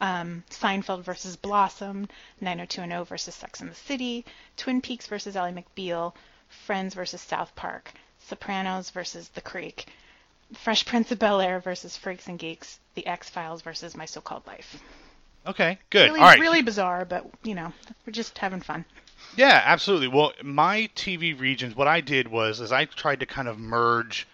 Um, 0.00 0.42
Seinfeld 0.50 1.02
versus 1.02 1.36
Blossom, 1.36 2.08
90210 2.40 3.04
versus 3.04 3.34
Sex 3.34 3.60
and 3.60 3.70
the 3.70 3.74
City, 3.74 4.24
Twin 4.56 4.80
Peaks 4.80 5.06
versus 5.06 5.36
Ally 5.36 5.52
McBeal, 5.52 6.14
Friends 6.48 6.94
versus 6.94 7.20
South 7.20 7.54
Park, 7.54 7.92
Sopranos 8.26 8.90
versus 8.90 9.28
The 9.28 9.40
Creek, 9.40 9.86
Fresh 10.54 10.86
Prince 10.86 11.12
of 11.12 11.18
Bel 11.18 11.40
Air 11.40 11.60
versus 11.60 11.96
Freaks 11.96 12.26
and 12.26 12.38
Geeks, 12.38 12.80
The 12.94 13.06
X 13.06 13.28
Files 13.28 13.62
versus 13.62 13.96
My 13.96 14.06
So 14.06 14.20
Called 14.20 14.46
Life. 14.46 14.82
Okay. 15.46 15.78
Good. 15.90 16.06
Really, 16.06 16.20
All 16.20 16.26
right. 16.26 16.40
really 16.40 16.62
bizarre, 16.62 17.04
but 17.04 17.26
you 17.42 17.54
know, 17.54 17.72
we're 18.06 18.12
just 18.12 18.36
having 18.38 18.60
fun. 18.60 18.84
Yeah, 19.36 19.62
absolutely. 19.64 20.08
Well, 20.08 20.32
my 20.42 20.88
TV 20.94 21.38
regions, 21.38 21.74
what 21.76 21.88
I 21.88 22.00
did 22.00 22.28
was, 22.28 22.60
is 22.60 22.72
I 22.72 22.84
tried 22.84 23.20
to 23.20 23.26
kind 23.26 23.48
of 23.48 23.58
merge, 23.58 24.26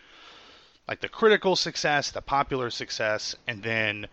like 0.89 1.01
the 1.01 1.09
critical 1.09 1.57
success, 1.57 2.11
the 2.11 2.23
popular 2.23 2.71
success, 2.71 3.35
and 3.47 3.63
then 3.63 4.09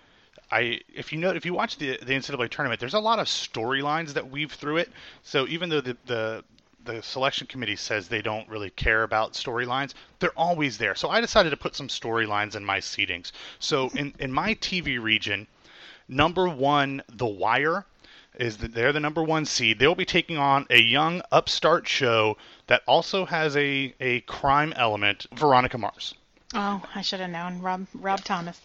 I, 0.51 0.81
if 0.93 1.11
you 1.13 1.19
know, 1.19 1.31
if 1.31 1.45
you 1.45 1.53
watch 1.53 1.77
the 1.77 1.97
the 2.01 2.13
NCAA 2.13 2.49
tournament, 2.49 2.79
there's 2.79 2.93
a 2.93 2.99
lot 2.99 3.19
of 3.19 3.27
storylines 3.27 4.13
that 4.13 4.29
weave 4.29 4.51
through 4.53 4.77
it. 4.77 4.91
So 5.23 5.47
even 5.47 5.69
though 5.69 5.81
the 5.81 5.97
the 6.05 6.43
the 6.85 7.01
selection 7.01 7.47
committee 7.47 7.77
says 7.77 8.07
they 8.09 8.21
don't 8.21 8.47
really 8.49 8.69
care 8.71 9.03
about 9.03 9.33
storylines, 9.33 9.93
they're 10.19 10.37
always 10.37 10.77
there. 10.77 10.95
So 10.95 11.09
I 11.09 11.21
decided 11.21 11.51
to 11.51 11.57
put 11.57 11.75
some 11.75 11.87
storylines 11.87 12.55
in 12.55 12.65
my 12.65 12.79
seedings. 12.79 13.31
So 13.59 13.89
in 13.95 14.13
in 14.19 14.31
my 14.31 14.55
TV 14.55 15.01
region, 15.01 15.47
number 16.07 16.47
one, 16.49 17.01
The 17.09 17.27
Wire 17.27 17.85
is 18.35 18.57
that 18.57 18.73
they're 18.73 18.93
the 18.93 18.99
number 18.99 19.23
one 19.23 19.45
seed. 19.45 19.79
They'll 19.79 19.95
be 19.95 20.05
taking 20.05 20.37
on 20.37 20.65
a 20.69 20.81
young 20.81 21.21
upstart 21.31 21.87
show 21.87 22.37
that 22.67 22.81
also 22.87 23.25
has 23.25 23.55
a, 23.55 23.93
a 23.99 24.21
crime 24.21 24.73
element, 24.75 25.27
Veronica 25.33 25.77
Mars. 25.77 26.15
Oh, 26.55 26.83
I 26.93 27.01
should 27.01 27.19
have 27.19 27.31
known. 27.31 27.59
Rob 27.59 27.87
Rob 27.93 28.23
Thomas. 28.23 28.61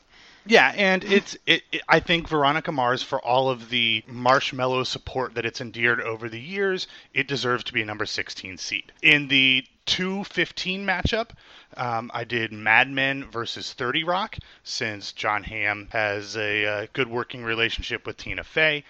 Yeah, 0.47 0.73
and 0.77 1.05
it's 1.05 1.37
it, 1.47 1.63
it. 1.73 1.83
I 1.89 2.01
think 2.01 2.27
Veronica 2.29 2.73
Mars, 2.73 3.03
for 3.03 3.21
all 3.21 3.51
of 3.51 3.69
the 3.69 4.03
marshmallow 4.07 4.85
support 4.85 5.35
that 5.35 5.45
it's 5.45 5.61
endeared 5.61 6.01
over 6.01 6.29
the 6.29 6.41
years, 6.41 6.87
it 7.13 7.29
deserves 7.29 7.65
to 7.65 7.73
be 7.73 7.83
a 7.83 7.85
number 7.85 8.07
16 8.07 8.57
seed. 8.57 8.93
In 9.03 9.29
the 9.29 9.67
215 9.87 10.87
matchup, 10.87 11.31
um, 11.77 12.11
I 12.15 12.25
did 12.25 12.53
Mad 12.53 12.91
Men 12.91 13.31
versus 13.31 13.75
30 13.75 14.05
Rock, 14.05 14.39
since 14.63 15.13
Jon 15.13 15.45
Hamm 15.45 15.89
has 15.93 16.37
a, 16.37 16.65
uh 16.65 16.87
good 16.95 17.09
working 17.09 17.45
relationship 17.45 18.07
with 18.07 18.17
Tina 18.17 18.45
Fey. 18.45 18.85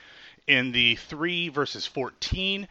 In 0.49 0.73
the 0.73 0.97
3 0.97 1.51
versus 1.51 1.87
14, 1.87 2.67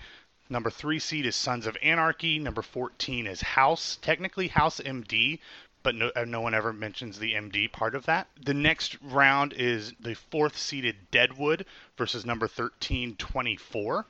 Number 0.50 0.70
three 0.70 1.00
seed 1.00 1.26
is 1.26 1.36
Sons 1.36 1.68
of 1.68 1.78
Anarchy. 1.84 2.40
Number 2.40 2.62
14 2.62 3.28
is 3.28 3.42
House. 3.42 3.98
Technically 4.02 4.48
House 4.48 4.80
MD, 4.80 5.40
but 5.84 5.94
no, 5.94 6.10
uh, 6.16 6.24
no 6.24 6.40
one 6.40 6.54
ever 6.54 6.72
mentions 6.72 7.20
the 7.20 7.34
MD 7.34 7.70
part 7.70 7.96
of 7.96 8.06
that. 8.06 8.28
The 8.42 8.54
next 8.54 8.98
round 9.02 9.52
is 9.52 9.94
the 10.00 10.14
fourth 10.16 10.58
seeded 10.58 11.12
Deadwood 11.12 11.66
versus 11.98 12.26
number 12.26 12.46
1324. 12.46 14.06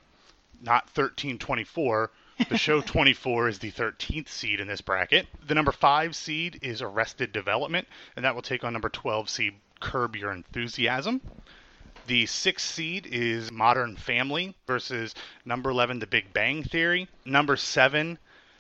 Not 0.62 0.84
1324. 0.86 2.12
The 2.50 2.58
show 2.60 2.82
24 2.82 3.48
is 3.48 3.60
the 3.60 3.72
13th 3.72 4.30
seed 4.30 4.60
in 4.60 4.68
this 4.68 4.82
bracket. 4.82 5.26
The 5.48 5.56
number 5.56 5.72
5 5.72 6.16
seed 6.16 6.60
is 6.62 6.84
Arrested 6.84 7.32
Development, 7.32 7.88
and 8.16 8.24
that 8.24 8.36
will 8.36 8.44
take 8.44 8.64
on 8.64 8.74
number 8.74 8.90
12 8.90 9.28
seed 9.28 9.56
Curb 9.80 10.16
Your 10.16 10.32
Enthusiasm. 10.32 11.20
The 12.08 12.26
sixth 12.26 12.74
seed 12.74 13.06
is 13.06 13.52
Modern 13.52 13.98
Family 13.98 14.56
versus 14.66 15.14
number 15.44 15.72
11, 15.72 16.00
The 16.00 16.08
Big 16.08 16.32
Bang 16.32 16.64
Theory. 16.64 17.10
Number 17.26 17.58
seven, 17.58 18.18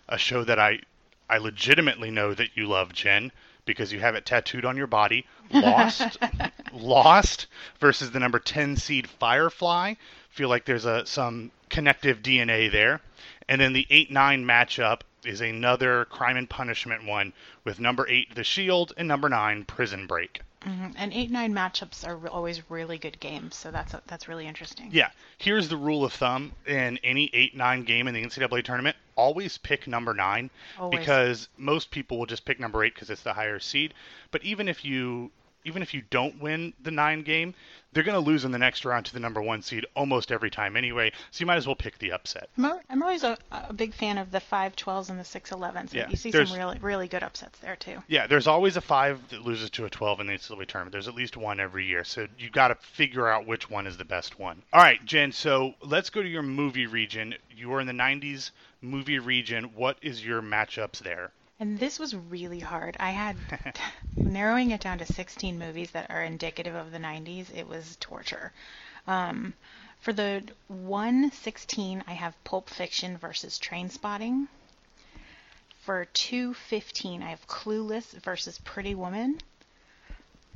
a 0.09 0.17
show 0.17 0.43
that 0.43 0.59
I, 0.59 0.81
I 1.29 1.37
legitimately 1.37 2.11
know 2.11 2.33
that 2.33 2.57
you 2.57 2.67
love, 2.67 2.91
Jen, 2.91 3.31
because 3.63 3.93
you 3.93 4.01
have 4.01 4.15
it 4.15 4.25
tattooed 4.25 4.65
on 4.65 4.75
your 4.75 4.87
body. 4.87 5.25
Lost, 5.49 6.17
Lost 6.73 7.47
versus 7.79 8.11
the 8.11 8.19
number 8.19 8.37
10 8.37 8.75
seed 8.75 9.09
Firefly. 9.09 9.93
Feel 10.29 10.49
like 10.49 10.65
there's 10.65 10.83
a 10.83 11.05
some 11.05 11.51
connective 11.69 12.21
DNA 12.21 12.69
there. 12.69 12.99
And 13.47 13.61
then 13.61 13.71
the 13.71 13.87
8 13.89 14.11
9 14.11 14.43
matchup 14.43 15.03
is 15.23 15.39
another 15.39 16.03
crime 16.03 16.35
and 16.35 16.49
punishment 16.49 17.05
one 17.05 17.31
with 17.63 17.79
number 17.79 18.05
8, 18.09 18.35
The 18.35 18.43
Shield, 18.43 18.91
and 18.97 19.07
number 19.07 19.29
9, 19.29 19.63
Prison 19.63 20.05
Break. 20.05 20.41
Mhm. 20.67 20.93
And 20.97 21.13
eight 21.13 21.31
nine 21.31 21.53
matchups 21.53 22.05
are 22.05 22.17
re- 22.17 22.29
always 22.29 22.69
really 22.69 22.97
good 22.97 23.19
games, 23.19 23.55
so 23.55 23.71
that's 23.71 23.95
that's 24.07 24.27
really 24.27 24.45
interesting. 24.47 24.89
Yeah. 24.91 25.09
Here's 25.37 25.69
the 25.69 25.77
rule 25.77 26.03
of 26.03 26.13
thumb 26.13 26.53
in 26.65 26.99
any 27.03 27.29
8 27.33 27.55
9 27.55 27.83
game 27.83 28.07
in 28.07 28.13
the 28.13 28.23
NCAA 28.23 28.63
tournament 28.63 28.97
always 29.15 29.57
pick 29.57 29.87
number 29.87 30.13
9 30.13 30.49
Always. 30.77 30.99
because 30.99 31.49
most 31.57 31.89
people 31.89 32.19
will 32.19 32.25
just 32.27 32.45
pick 32.45 32.59
number 32.59 32.83
8 32.83 32.93
because 32.93 33.09
it's 33.09 33.23
the 33.23 33.33
higher 33.33 33.59
seed. 33.59 33.93
But 34.31 34.43
even 34.43 34.67
if 34.67 34.85
you 34.85 35.31
even 35.67 35.81
if 35.81 35.93
you 35.93 36.01
don't 36.09 36.41
win 36.41 36.73
the 36.81 36.91
9 36.91 37.23
game, 37.23 37.53
they're 37.91 38.03
going 38.03 38.21
to 38.21 38.25
lose 38.25 38.45
in 38.45 38.51
the 38.51 38.57
next 38.57 38.85
round 38.85 39.05
to 39.07 39.13
the 39.13 39.19
number 39.19 39.41
1 39.41 39.61
seed 39.61 39.85
almost 39.95 40.31
every 40.31 40.49
time 40.49 40.77
anyway. 40.77 41.11
So 41.31 41.41
you 41.41 41.45
might 41.45 41.57
as 41.57 41.67
well 41.67 41.75
pick 41.75 41.97
the 41.99 42.13
upset. 42.13 42.49
I'm, 42.89 43.03
always 43.03 43.23
a, 43.23 43.37
a 43.51 43.73
big 43.73 43.93
fan 43.93 44.17
of 44.17 44.31
the 44.31 44.39
five 44.39 44.75
twelves 44.75 45.09
and 45.09 45.19
the 45.19 45.25
six 45.25 45.51
elevens. 45.51 45.93
Yeah, 45.93 46.09
You 46.09 46.15
see 46.15 46.31
some 46.31 46.51
really 46.53 46.77
really 46.79 47.07
good 47.07 47.23
upsets 47.23 47.59
there 47.59 47.75
too. 47.75 48.01
Yeah, 48.07 48.27
there's 48.27 48.47
always 48.47 48.77
a 48.77 48.81
5 48.81 49.29
that 49.29 49.41
loses 49.41 49.69
to 49.71 49.85
a 49.85 49.89
12 49.89 50.21
in 50.21 50.27
the 50.27 50.33
NCAA 50.33 50.67
tournament. 50.67 50.91
There's 50.93 51.07
at 51.07 51.15
least 51.15 51.37
one 51.37 51.59
every 51.59 51.85
year. 51.85 52.03
So 52.03 52.27
you 52.37 52.49
got 52.49 52.69
to 52.69 52.75
figure 52.75 53.27
out 53.27 53.45
which 53.45 53.69
one 53.69 53.87
is 53.87 53.97
the 53.97 54.05
best 54.05 54.39
one. 54.39 54.63
All 54.71 54.81
right, 54.81 55.03
Jen, 55.05 55.31
so 55.31 55.73
let's 55.81 56.09
go 56.09 56.21
to 56.21 56.29
your 56.29 56.43
movie 56.43 56.87
region. 56.87 57.35
You 57.55 57.73
are 57.73 57.81
in 57.81 57.87
the 57.87 57.93
90s 57.93 58.51
movie 58.81 59.19
region. 59.19 59.71
What 59.75 59.97
is 60.01 60.23
your 60.23 60.41
matchups 60.41 60.99
there? 60.99 61.31
And 61.59 61.79
this 61.79 61.97
was 61.97 62.15
really 62.15 62.59
hard. 62.59 62.97
I 62.99 63.11
had 63.11 63.35
narrowing 64.15 64.71
it 64.71 64.81
down 64.81 64.99
to 64.99 65.05
16 65.05 65.57
movies 65.57 65.91
that 65.91 66.11
are 66.11 66.23
indicative 66.23 66.75
of 66.75 66.91
the 66.91 66.99
90s. 66.99 67.55
It 67.55 67.67
was 67.67 67.97
torture. 67.99 68.51
Um, 69.07 69.53
for 69.99 70.13
the 70.13 70.43
116, 70.67 72.03
I 72.05 72.13
have 72.13 72.43
Pulp 72.43 72.69
Fiction 72.69 73.17
versus 73.17 73.57
Trainspotting. 73.57 74.47
For 75.81 76.05
215, 76.05 77.23
I 77.23 77.29
have 77.29 77.47
Clueless 77.47 78.11
versus 78.21 78.59
Pretty 78.59 78.93
Woman. 78.93 79.39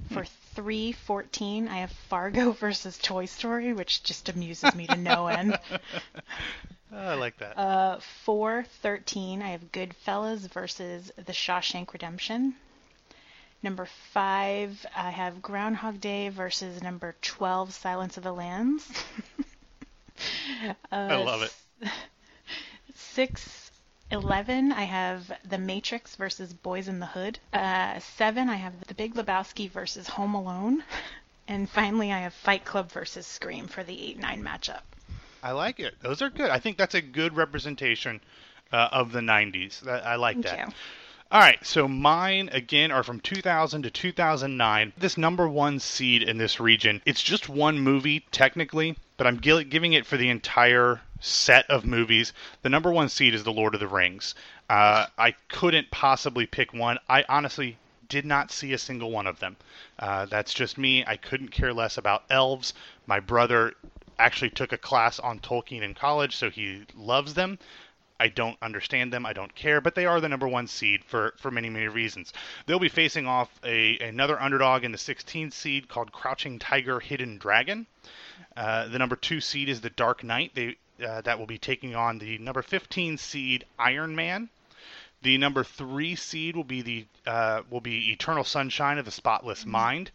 For 0.10 0.26
314, 0.56 1.68
I 1.68 1.78
have 1.78 1.92
Fargo 1.92 2.52
versus 2.60 2.98
Toy 2.98 3.26
Story, 3.26 3.74
which 3.74 4.04
just 4.04 4.30
amuses 4.30 4.76
me 4.76 4.88
to 4.88 4.98
no 4.98 5.28
end. 5.28 5.58
Oh, 6.94 6.98
I 6.98 7.14
like 7.14 7.38
that. 7.38 7.58
Uh, 7.58 8.00
413, 8.26 9.42
I 9.42 9.52
have 9.52 9.72
Goodfellas 9.72 10.52
versus 10.52 11.12
The 11.16 11.32
Shawshank 11.32 11.94
Redemption. 11.94 12.56
Number 13.64 13.86
5, 13.86 14.86
I 14.96 15.10
have 15.12 15.42
Groundhog 15.42 16.02
Day 16.02 16.30
versus 16.30 16.82
number 16.82 17.16
12, 17.22 17.74
Silence 17.74 18.18
of 18.18 18.24
the 18.24 18.34
Lambs. 18.34 18.90
uh, 20.92 20.96
I 20.96 21.16
love 21.16 21.44
it. 21.44 21.54
611, 22.96 24.72
I 24.74 24.84
have 24.84 25.32
The 25.48 25.58
Matrix 25.58 26.16
versus 26.16 26.54
Boyz 26.54 26.90
n 26.90 27.00
the 27.00 27.06
Hood. 27.06 27.40
Uh, 27.54 28.00
7, 28.00 28.50
I 28.50 28.56
have 28.56 28.88
The 28.88 28.94
Big 28.96 29.14
Lebowski 29.14 29.70
versus 29.70 30.08
Home 30.10 30.34
Alone. 30.34 30.84
And 31.48 31.70
finally, 31.70 32.14
I 32.14 32.20
have 32.20 32.34
Fight 32.34 32.64
Club 32.64 32.92
versus 32.92 33.28
Scream 33.28 33.68
for 33.68 33.84
the 33.84 34.12
8 34.12 34.20
9 34.20 34.42
matchup. 34.42 34.84
I 35.44 35.52
like 35.52 35.80
it. 35.80 35.96
Those 36.02 36.22
are 36.22 36.30
good. 36.30 36.50
I 36.50 36.60
think 36.60 36.78
that's 36.78 36.96
a 36.96 37.02
good 37.02 37.36
representation 37.36 38.22
uh, 38.72 38.90
of 38.92 39.12
the 39.12 39.20
90s. 39.20 39.82
That, 39.82 40.06
I 40.06 40.16
like 40.16 40.36
Thank 40.36 40.46
that. 40.48 40.68
you. 40.68 40.74
All 41.32 41.40
right, 41.40 41.66
so 41.66 41.88
mine 41.88 42.50
again 42.52 42.92
are 42.92 43.04
from 43.04 43.22
2000 43.22 43.84
to 43.84 43.90
2009. 43.90 44.92
This 44.98 45.18
number 45.18 45.48
one 45.48 45.80
seed 45.80 46.24
in 46.24 46.38
this 46.38 46.60
region, 46.60 47.02
it's 47.06 47.24
just 47.24 47.48
one 47.48 47.80
movie 47.80 48.26
technically, 48.32 48.98
but 49.16 49.28
I'm 49.28 49.40
gi- 49.40 49.64
giving 49.64 49.94
it 49.94 50.06
for 50.06 50.18
the 50.18 50.30
entire 50.30 51.00
set 51.22 51.70
of 51.70 51.86
movies. 51.86 52.34
The 52.64 52.70
number 52.70 52.92
one 52.92 53.08
seed 53.08 53.34
is 53.34 53.46
The 53.46 53.54
Lord 53.54 53.74
of 53.76 53.80
the 53.80 53.88
Rings. 53.88 54.36
Uh, 54.70 55.06
I 55.18 55.32
couldn't 55.48 55.90
possibly 55.90 56.46
pick 56.46 56.74
one. 56.74 57.00
I 57.08 57.24
honestly 57.30 57.78
did 58.10 58.26
not 58.26 58.52
see 58.52 58.74
a 58.74 58.78
single 58.78 59.10
one 59.10 59.26
of 59.26 59.40
them. 59.40 59.56
Uh, 59.98 60.26
that's 60.26 60.54
just 60.54 60.78
me. 60.78 61.06
I 61.06 61.16
couldn't 61.16 61.52
care 61.52 61.74
less 61.74 61.98
about 61.98 62.24
elves. 62.30 62.74
My 63.08 63.22
brother 63.22 63.74
actually 64.22 64.52
took 64.52 64.72
a 64.72 64.78
class 64.78 65.20
on 65.20 65.40
Tolkien 65.40 65.82
in 65.82 65.94
college, 65.94 66.36
so 66.36 66.50
he 66.50 66.86
loves 66.96 67.34
them. 67.34 67.60
I 68.20 68.28
don't 68.28 68.58
understand 68.62 69.12
them. 69.12 69.26
I 69.26 69.34
don't 69.34 69.56
care, 69.56 69.82
but 69.82 69.96
they 69.96 70.06
are 70.06 70.22
the 70.22 70.30
number 70.30 70.48
one 70.48 70.68
seed 70.68 71.04
for, 71.04 71.34
for 71.38 71.50
many, 71.50 71.70
many 71.70 71.88
reasons. 71.88 72.32
They'll 72.66 72.78
be 72.78 72.88
facing 72.88 73.26
off 73.26 73.50
a 73.64 73.98
another 73.98 74.40
underdog 74.40 74.84
in 74.84 74.92
the 74.92 75.00
16th 75.00 75.54
seed 75.54 75.88
called 75.88 76.12
Crouching 76.12 76.60
Tiger, 76.60 77.00
Hidden 77.00 77.40
Dragon. 77.40 77.88
Uh, 78.56 78.88
the 78.90 79.00
number 79.00 79.16
two 79.16 79.42
seed 79.42 79.70
is 79.70 79.82
the 79.82 79.90
Dark 79.90 80.24
Knight. 80.24 80.52
They 80.54 80.78
uh, 81.04 81.22
that 81.22 81.40
will 81.40 81.48
be 81.48 81.58
taking 81.58 81.96
on 81.96 82.20
the 82.20 82.38
number 82.38 82.62
15 82.62 83.18
seed 83.18 83.66
Iron 83.80 84.16
Man. 84.16 84.50
The 85.24 85.40
number 85.40 85.64
three 85.64 86.16
seed 86.16 86.56
will 86.56 86.64
be 86.64 86.84
the 86.84 87.06
uh, 87.26 87.62
will 87.72 87.82
be 87.82 88.12
Eternal 88.12 88.44
Sunshine 88.44 89.00
of 89.00 89.06
the 89.06 89.12
Spotless 89.12 89.66
Mind, 89.66 90.12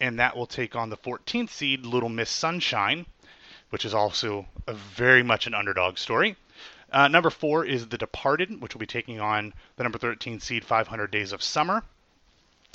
and 0.00 0.20
that 0.20 0.36
will 0.36 0.46
take 0.46 0.76
on 0.76 0.90
the 0.90 0.96
14th 0.96 1.50
seed 1.50 1.84
Little 1.84 2.08
Miss 2.08 2.30
Sunshine, 2.30 3.06
which 3.70 3.84
is 3.84 3.94
also 3.94 4.46
a 4.66 4.74
very 4.74 5.22
much 5.22 5.46
an 5.46 5.54
underdog 5.54 5.96
story. 5.96 6.36
Uh, 6.92 7.08
number 7.08 7.30
four 7.30 7.64
is 7.64 7.88
The 7.88 7.98
Departed, 7.98 8.60
which 8.60 8.74
will 8.74 8.80
be 8.80 8.86
taking 8.86 9.20
on 9.20 9.54
the 9.76 9.84
number 9.84 9.98
13 9.98 10.40
seed 10.40 10.64
500 10.64 11.10
Days 11.10 11.32
of 11.32 11.42
Summer. 11.42 11.84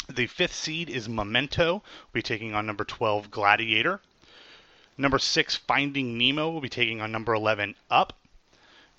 The 0.08 0.27
fifth 0.27 0.55
seed 0.55 0.89
is 0.89 1.10
Memento, 1.10 1.73
will 1.73 1.84
be 2.13 2.21
taking 2.21 2.55
on 2.55 2.65
number 2.65 2.86
12 2.86 3.29
Gladiator. 3.29 4.01
Number 4.97 5.19
six, 5.19 5.55
Finding 5.58 6.17
Nemo, 6.17 6.49
will 6.49 6.62
be 6.62 6.69
taking 6.69 7.01
on 7.01 7.12
number 7.12 7.34
11 7.34 7.75
Up. 7.89 8.13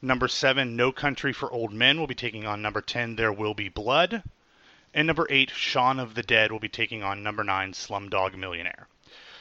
Number 0.02 0.28
seven, 0.28 0.76
No 0.76 0.92
Country 0.92 1.32
for 1.32 1.50
Old 1.50 1.72
Men, 1.72 1.98
will 1.98 2.06
be 2.06 2.14
taking 2.14 2.44
on 2.44 2.60
number 2.60 2.82
10 2.82 3.16
There 3.16 3.32
Will 3.32 3.54
Be 3.54 3.70
Blood. 3.70 4.22
And 4.92 5.06
number 5.06 5.26
eight, 5.30 5.50
Shaun 5.50 5.98
of 5.98 6.14
the 6.14 6.22
Dead, 6.22 6.52
will 6.52 6.58
be 6.58 6.68
taking 6.68 7.02
on 7.02 7.22
number 7.22 7.42
nine 7.42 7.72
Slumdog 7.72 8.34
Millionaire. 8.34 8.88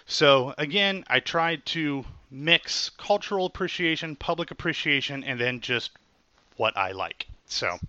So 0.05 0.53
again, 0.57 1.03
I 1.07 1.19
tried 1.19 1.65
to 1.67 2.05
mix 2.35 2.89
cultural 2.97 3.45
appreciation, 3.45 4.15
public 4.15 4.51
appreciation, 4.51 5.23
and 5.23 5.39
then 5.39 5.61
just 5.61 5.91
what 6.57 6.75
I 6.77 6.91
like. 6.91 7.27
So, 7.47 7.79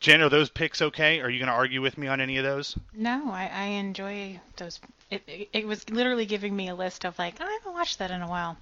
Jen, 0.00 0.20
are 0.20 0.28
those 0.28 0.50
picks 0.50 0.82
okay? 0.82 1.20
Are 1.20 1.30
you 1.30 1.38
going 1.38 1.48
to 1.48 1.54
argue 1.54 1.80
with 1.80 1.96
me 1.96 2.06
on 2.06 2.20
any 2.20 2.36
of 2.36 2.44
those? 2.44 2.76
No, 2.92 3.30
I, 3.30 3.50
I 3.52 3.64
enjoy 3.64 4.40
those. 4.56 4.80
It, 5.10 5.22
it, 5.26 5.48
it 5.52 5.66
was 5.66 5.88
literally 5.90 6.26
giving 6.26 6.54
me 6.54 6.68
a 6.68 6.74
list 6.74 7.04
of 7.04 7.18
like, 7.18 7.40
I 7.40 7.50
haven't 7.50 7.72
watched 7.72 7.98
that 7.98 8.10
in 8.10 8.22
a 8.22 8.28
while. 8.28 8.56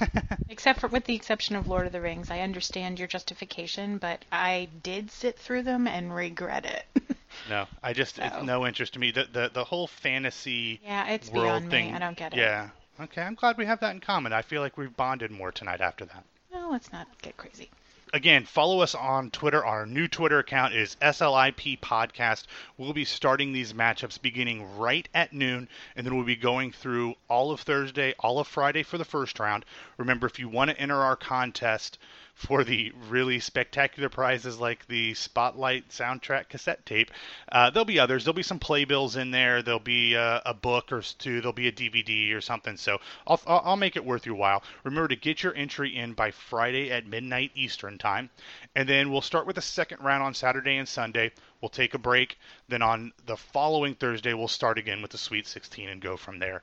Except 0.48 0.80
for, 0.80 0.88
with 0.88 1.04
the 1.04 1.14
exception 1.14 1.56
of 1.56 1.68
Lord 1.68 1.86
of 1.86 1.92
the 1.92 2.00
Rings, 2.00 2.30
I 2.30 2.40
understand 2.40 2.98
your 2.98 3.08
justification, 3.08 3.98
but 3.98 4.24
I 4.32 4.68
did 4.82 5.10
sit 5.10 5.38
through 5.38 5.62
them 5.62 5.86
and 5.86 6.14
regret 6.14 6.64
it. 6.64 7.16
No, 7.50 7.66
I 7.82 7.92
just 7.92 8.20
it's 8.20 8.42
no 8.44 8.64
interest 8.64 8.92
to 8.92 9.00
me. 9.00 9.10
The 9.10 9.26
the 9.30 9.50
the 9.52 9.64
whole 9.64 9.88
fantasy 9.88 10.80
yeah, 10.84 11.08
it's 11.10 11.28
world 11.30 11.44
beyond 11.44 11.70
thing. 11.70 11.86
me. 11.88 11.92
I 11.92 11.98
don't 11.98 12.16
get 12.16 12.32
it. 12.32 12.38
Yeah. 12.38 12.68
Okay, 13.00 13.22
I'm 13.22 13.34
glad 13.34 13.58
we 13.58 13.66
have 13.66 13.80
that 13.80 13.94
in 13.94 14.00
common. 14.00 14.32
I 14.32 14.42
feel 14.42 14.62
like 14.62 14.78
we've 14.78 14.96
bonded 14.96 15.32
more 15.32 15.50
tonight 15.50 15.80
after 15.80 16.04
that. 16.04 16.24
No, 16.52 16.70
let's 16.70 16.92
not 16.92 17.08
get 17.22 17.36
crazy. 17.36 17.68
Again, 18.12 18.44
follow 18.44 18.78
us 18.78 18.94
on 18.94 19.32
Twitter. 19.32 19.64
Our 19.64 19.86
new 19.86 20.06
Twitter 20.06 20.38
account 20.38 20.72
is 20.72 20.96
SLIP 21.02 21.80
Podcast. 21.80 22.44
We'll 22.78 22.92
be 22.92 23.04
starting 23.04 23.52
these 23.52 23.72
matchups 23.72 24.22
beginning 24.22 24.78
right 24.78 25.08
at 25.12 25.32
noon, 25.32 25.68
and 25.96 26.06
then 26.06 26.14
we'll 26.14 26.24
be 26.24 26.36
going 26.36 26.70
through 26.70 27.16
all 27.28 27.50
of 27.50 27.62
Thursday, 27.62 28.14
all 28.20 28.38
of 28.38 28.46
Friday 28.46 28.84
for 28.84 28.98
the 28.98 29.04
first 29.04 29.40
round. 29.40 29.64
Remember, 29.98 30.28
if 30.28 30.38
you 30.38 30.48
want 30.48 30.70
to 30.70 30.78
enter 30.78 31.02
our 31.02 31.16
contest 31.16 31.98
for 32.34 32.64
the 32.64 32.92
really 33.08 33.38
spectacular 33.38 34.08
prizes 34.08 34.58
like 34.58 34.86
the 34.88 35.14
Spotlight 35.14 35.88
soundtrack 35.88 36.48
cassette 36.48 36.84
tape, 36.84 37.10
uh, 37.50 37.70
there'll 37.70 37.84
be 37.84 37.98
others. 37.98 38.24
There'll 38.24 38.34
be 38.34 38.42
some 38.42 38.58
playbills 38.58 39.16
in 39.16 39.30
there. 39.30 39.62
There'll 39.62 39.78
be 39.78 40.16
uh, 40.16 40.40
a 40.44 40.52
book 40.52 40.92
or 40.92 41.00
two. 41.00 41.40
There'll 41.40 41.52
be 41.52 41.68
a 41.68 41.72
DVD 41.72 42.34
or 42.34 42.40
something. 42.40 42.76
So 42.76 42.98
I'll, 43.26 43.40
I'll 43.46 43.62
I'll 43.64 43.76
make 43.76 43.96
it 43.96 44.04
worth 44.04 44.26
your 44.26 44.34
while. 44.34 44.62
Remember 44.82 45.08
to 45.08 45.16
get 45.16 45.42
your 45.42 45.54
entry 45.54 45.96
in 45.96 46.12
by 46.12 46.32
Friday 46.32 46.90
at 46.90 47.06
midnight 47.06 47.52
Eastern 47.54 47.98
time, 47.98 48.30
and 48.74 48.88
then 48.88 49.10
we'll 49.10 49.20
start 49.20 49.46
with 49.46 49.56
the 49.56 49.62
second 49.62 50.02
round 50.02 50.22
on 50.22 50.34
Saturday 50.34 50.76
and 50.76 50.88
Sunday. 50.88 51.32
We'll 51.60 51.68
take 51.68 51.94
a 51.94 51.98
break. 51.98 52.38
Then 52.68 52.82
on 52.82 53.12
the 53.26 53.36
following 53.36 53.94
Thursday, 53.94 54.34
we'll 54.34 54.48
start 54.48 54.76
again 54.76 55.00
with 55.00 55.12
the 55.12 55.18
Sweet 55.18 55.46
16 55.46 55.88
and 55.88 56.00
go 56.00 56.16
from 56.16 56.38
there. 56.40 56.62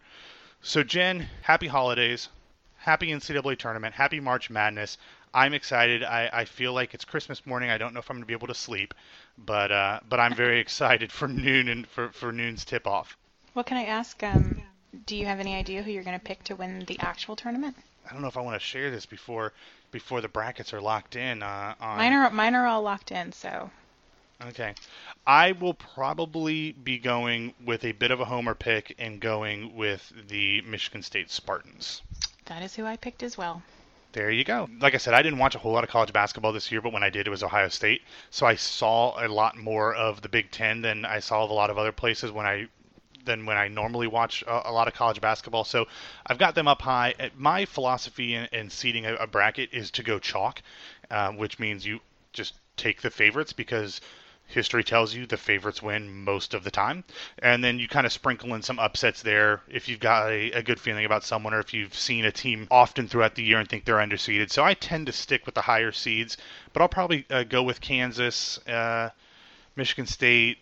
So 0.61 0.83
Jen, 0.83 1.27
happy 1.41 1.67
holidays, 1.67 2.29
happy 2.77 3.07
NCAA 3.07 3.57
tournament, 3.57 3.95
happy 3.95 4.19
March 4.19 4.49
Madness. 4.49 4.97
I'm 5.33 5.53
excited. 5.53 6.03
I, 6.03 6.29
I 6.31 6.45
feel 6.45 6.73
like 6.73 6.93
it's 6.93 7.05
Christmas 7.05 7.45
morning. 7.45 7.69
I 7.69 7.77
don't 7.77 7.93
know 7.93 7.99
if 7.99 8.09
I'm 8.09 8.15
going 8.17 8.23
to 8.23 8.27
be 8.27 8.33
able 8.33 8.47
to 8.47 8.53
sleep, 8.55 8.93
but 9.37 9.71
uh, 9.71 9.99
but 10.07 10.19
I'm 10.19 10.35
very 10.35 10.59
excited 10.59 11.11
for 11.11 11.27
noon 11.27 11.69
and 11.69 11.87
for, 11.87 12.09
for 12.09 12.31
noon's 12.31 12.65
tip 12.65 12.85
off. 12.85 13.17
Well, 13.53 13.63
can 13.63 13.77
I 13.77 13.85
ask, 13.85 14.21
um, 14.23 14.61
do 15.05 15.15
you 15.15 15.25
have 15.25 15.39
any 15.39 15.55
idea 15.55 15.83
who 15.83 15.91
you're 15.91 16.03
going 16.03 16.19
to 16.19 16.23
pick 16.25 16.43
to 16.45 16.55
win 16.55 16.85
the 16.85 16.99
actual 16.99 17.35
tournament? 17.35 17.75
I 18.09 18.13
don't 18.13 18.21
know 18.21 18.27
if 18.27 18.37
I 18.37 18.41
want 18.41 18.59
to 18.59 18.65
share 18.65 18.91
this 18.91 19.05
before 19.05 19.53
before 19.91 20.21
the 20.21 20.27
brackets 20.29 20.73
are 20.73 20.81
locked 20.81 21.15
in. 21.15 21.43
Uh, 21.43 21.75
on, 21.79 21.97
Mine 21.97 22.13
are 22.13 22.29
mine 22.31 22.55
are 22.55 22.65
all 22.67 22.81
locked 22.81 23.11
in, 23.11 23.31
so 23.31 23.69
Okay. 24.43 24.73
I 25.27 25.51
will 25.51 25.75
probably 25.75 26.71
be 26.71 26.97
going 26.97 27.53
with 27.63 27.85
a 27.85 27.91
bit 27.91 28.09
of 28.11 28.19
a 28.19 28.25
homer 28.25 28.55
pick 28.55 28.95
and 28.97 29.19
going 29.19 29.75
with 29.75 30.11
the 30.29 30.61
Michigan 30.61 31.03
State 31.03 31.29
Spartans. 31.29 32.01
that 32.45 32.63
is 32.63 32.75
who 32.75 32.85
I 32.85 32.97
picked 32.97 33.21
as 33.21 33.37
well. 33.37 33.61
There 34.13 34.29
you 34.29 34.43
go. 34.43 34.67
Like 34.79 34.93
I 34.93 34.97
said, 34.97 35.13
I 35.13 35.21
didn't 35.21 35.39
watch 35.39 35.55
a 35.55 35.59
whole 35.59 35.71
lot 35.71 35.85
of 35.85 35.89
college 35.89 36.11
basketball 36.11 36.51
this 36.51 36.69
year, 36.69 36.81
but 36.81 36.91
when 36.91 37.03
I 37.03 37.09
did, 37.09 37.27
it 37.27 37.29
was 37.29 37.43
Ohio 37.43 37.69
State. 37.69 38.01
So 38.29 38.45
I 38.45 38.55
saw 38.55 39.25
a 39.25 39.27
lot 39.29 39.57
more 39.57 39.95
of 39.95 40.21
the 40.21 40.27
Big 40.27 40.51
Ten 40.51 40.81
than 40.81 41.05
I 41.05 41.19
saw 41.19 41.45
of 41.45 41.49
a 41.49 41.53
lot 41.53 41.69
of 41.69 41.77
other 41.77 41.93
places 41.93 42.31
when 42.31 42.45
I 42.45 42.67
than 43.23 43.45
when 43.45 43.55
I 43.55 43.67
normally 43.67 44.07
watch 44.07 44.41
a, 44.43 44.69
a 44.69 44.73
lot 44.73 44.87
of 44.87 44.93
college 44.93 45.21
basketball. 45.21 45.63
So 45.63 45.87
I've 46.25 46.37
got 46.37 46.55
them 46.55 46.67
up 46.67 46.81
high. 46.81 47.13
Uh, 47.19 47.29
my 47.37 47.65
philosophy 47.65 48.33
in, 48.35 48.47
in 48.51 48.69
seeding 48.69 49.05
a, 49.05 49.15
a, 49.15 49.27
bracket 49.27 49.69
is 49.71 49.91
to 49.91 50.03
go 50.03 50.19
chalk, 50.19 50.61
uh, 51.09 51.31
which 51.31 51.59
means 51.59 51.85
you 51.85 51.99
just 52.33 52.55
take 52.77 53.01
the 53.01 53.11
favorites 53.11 53.53
because 53.53 54.01
history 54.51 54.83
tells 54.83 55.13
you 55.13 55.25
the 55.25 55.37
favorites 55.37 55.81
win 55.81 56.23
most 56.23 56.53
of 56.53 56.63
the 56.63 56.71
time. 56.71 57.03
And 57.39 57.63
then 57.63 57.79
you 57.79 57.87
kind 57.87 58.05
of 58.05 58.11
sprinkle 58.11 58.53
in 58.53 58.61
some 58.61 58.79
upsets 58.79 59.21
there 59.21 59.61
if 59.69 59.87
you've 59.87 59.99
got 59.99 60.31
a, 60.31 60.51
a, 60.51 60.63
good 60.63 60.79
feeling 60.79 61.05
about 61.05 61.23
someone 61.23 61.53
or 61.53 61.59
if 61.59 61.73
you've 61.73 61.95
seen 61.95 62.25
a 62.25 62.31
team 62.31 62.67
often 62.69 63.07
throughout 63.07 63.35
the 63.35 63.43
year 63.43 63.59
and 63.59 63.69
think 63.69 63.85
they're 63.85 63.95
underseeded. 63.95 64.51
So 64.51 64.63
I 64.63 64.73
tend 64.73 65.07
to 65.07 65.11
stick 65.11 65.45
with 65.45 65.55
the 65.55 65.61
higher 65.61 65.91
seeds, 65.91 66.37
but 66.73 66.81
I'll 66.81 66.89
probably 66.89 67.25
uh, 67.29 67.43
go 67.43 67.63
with 67.63 67.81
Kansas, 67.81 68.59
uh, 68.67 69.09
Michigan 69.75 70.05
State. 70.05 70.57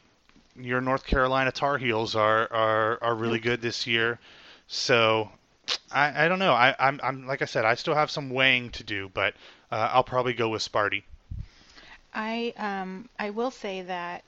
Your 0.55 0.81
North 0.81 1.05
Carolina 1.05 1.51
Tar 1.51 1.77
Heels 1.77 2.15
are, 2.15 2.51
are, 2.51 3.01
are 3.01 3.15
really 3.15 3.39
good 3.39 3.61
this 3.61 3.87
year. 3.87 4.19
So 4.67 5.31
I, 5.91 6.25
I 6.25 6.27
don't 6.27 6.39
know. 6.39 6.53
I, 6.53 6.75
I'm, 6.79 6.99
I'm 7.03 7.27
like 7.27 7.41
I 7.41 7.45
said, 7.45 7.65
I 7.65 7.75
still 7.75 7.95
have 7.95 8.11
some 8.11 8.29
weighing 8.29 8.71
to 8.71 8.83
do, 8.83 9.09
but 9.13 9.33
uh, 9.71 9.89
I'll 9.93 10.03
probably 10.03 10.33
go 10.33 10.49
with 10.49 10.61
Sparty. 10.61 11.03
I 12.13 12.53
um 12.57 13.09
I 13.17 13.29
will 13.29 13.51
say 13.51 13.81
that 13.83 14.23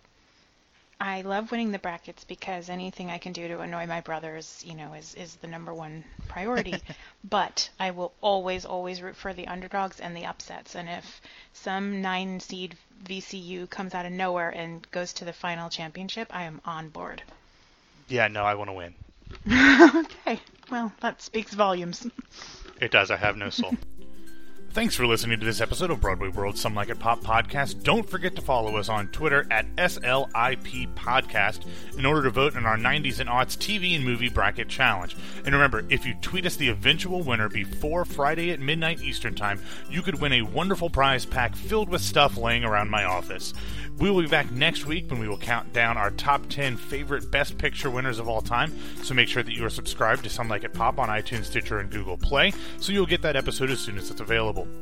I 0.99 1.21
love 1.21 1.49
winning 1.49 1.71
the 1.71 1.79
brackets 1.79 2.23
because 2.23 2.69
anything 2.69 3.09
I 3.09 3.17
can 3.17 3.33
do 3.33 3.47
to 3.47 3.61
annoy 3.61 3.87
my 3.87 4.01
brothers, 4.01 4.63
you 4.65 4.75
know, 4.75 4.93
is 4.93 5.15
is 5.15 5.35
the 5.37 5.47
number 5.47 5.73
one 5.73 6.03
priority. 6.27 6.75
but 7.23 7.69
I 7.79 7.89
will 7.89 8.13
always 8.21 8.65
always 8.65 9.01
root 9.01 9.15
for 9.15 9.33
the 9.33 9.47
underdogs 9.47 9.99
and 9.99 10.15
the 10.15 10.25
upsets. 10.25 10.75
And 10.75 10.87
if 10.87 11.21
some 11.53 12.03
nine 12.03 12.39
seed 12.39 12.77
VCU 13.03 13.67
comes 13.69 13.95
out 13.95 14.05
of 14.05 14.11
nowhere 14.11 14.49
and 14.49 14.89
goes 14.91 15.11
to 15.13 15.25
the 15.25 15.33
final 15.33 15.69
championship, 15.69 16.27
I 16.29 16.43
am 16.43 16.61
on 16.65 16.89
board. 16.89 17.23
Yeah, 18.07 18.27
no, 18.27 18.43
I 18.43 18.53
want 18.53 18.69
to 18.69 18.73
win. 18.73 18.93
okay. 20.05 20.39
Well, 20.69 20.93
that 20.99 21.21
speaks 21.21 21.53
volumes. 21.53 22.05
It 22.79 22.91
does. 22.91 23.09
I 23.09 23.17
have 23.17 23.37
no 23.37 23.49
soul. 23.49 23.73
Thanks 24.73 24.95
for 24.95 25.05
listening 25.05 25.37
to 25.37 25.45
this 25.45 25.59
episode 25.59 25.91
of 25.91 25.99
Broadway 25.99 26.29
World 26.29 26.57
Some 26.57 26.75
Like 26.75 26.87
It 26.87 26.97
Pop 26.97 27.19
podcast. 27.19 27.83
Don't 27.83 28.09
forget 28.09 28.37
to 28.37 28.41
follow 28.41 28.77
us 28.77 28.87
on 28.87 29.09
Twitter 29.09 29.45
at 29.51 29.65
SLIP 29.75 30.93
Podcast 30.95 31.65
in 31.97 32.05
order 32.05 32.23
to 32.23 32.29
vote 32.29 32.55
in 32.55 32.65
our 32.65 32.77
90s 32.77 33.19
and 33.19 33.29
aughts 33.29 33.57
TV 33.57 33.97
and 33.97 34.05
movie 34.05 34.29
bracket 34.29 34.69
challenge. 34.69 35.17
And 35.43 35.53
remember, 35.53 35.83
if 35.89 36.05
you 36.05 36.13
tweet 36.21 36.45
us 36.45 36.55
the 36.55 36.69
eventual 36.69 37.21
winner 37.21 37.49
before 37.49 38.05
Friday 38.05 38.51
at 38.51 38.61
midnight 38.61 39.01
Eastern 39.01 39.35
Time, 39.35 39.61
you 39.89 40.01
could 40.01 40.21
win 40.21 40.31
a 40.31 40.41
wonderful 40.41 40.89
prize 40.89 41.25
pack 41.25 41.53
filled 41.53 41.89
with 41.89 42.01
stuff 42.01 42.37
laying 42.37 42.63
around 42.63 42.89
my 42.89 43.03
office. 43.03 43.53
We 43.97 44.09
will 44.09 44.21
be 44.21 44.29
back 44.29 44.51
next 44.51 44.85
week 44.85 45.11
when 45.11 45.19
we 45.19 45.27
will 45.27 45.37
count 45.37 45.73
down 45.73 45.97
our 45.97 46.11
top 46.11 46.47
10 46.47 46.77
favorite 46.77 47.29
Best 47.29 47.57
Picture 47.57 47.91
winners 47.91 48.19
of 48.19 48.29
all 48.29 48.41
time. 48.41 48.73
So 49.03 49.13
make 49.13 49.27
sure 49.27 49.43
that 49.43 49.53
you 49.53 49.65
are 49.65 49.69
subscribed 49.69 50.23
to 50.23 50.29
Some 50.29 50.47
Like 50.47 50.63
It 50.63 50.73
Pop 50.73 50.97
on 50.97 51.09
iTunes, 51.09 51.45
Stitcher, 51.45 51.79
and 51.79 51.89
Google 51.91 52.17
Play 52.17 52.53
so 52.79 52.93
you'll 52.93 53.05
get 53.05 53.21
that 53.23 53.35
episode 53.35 53.69
as 53.69 53.79
soon 53.79 53.97
as 53.97 54.09
it's 54.09 54.21
available. 54.61 54.81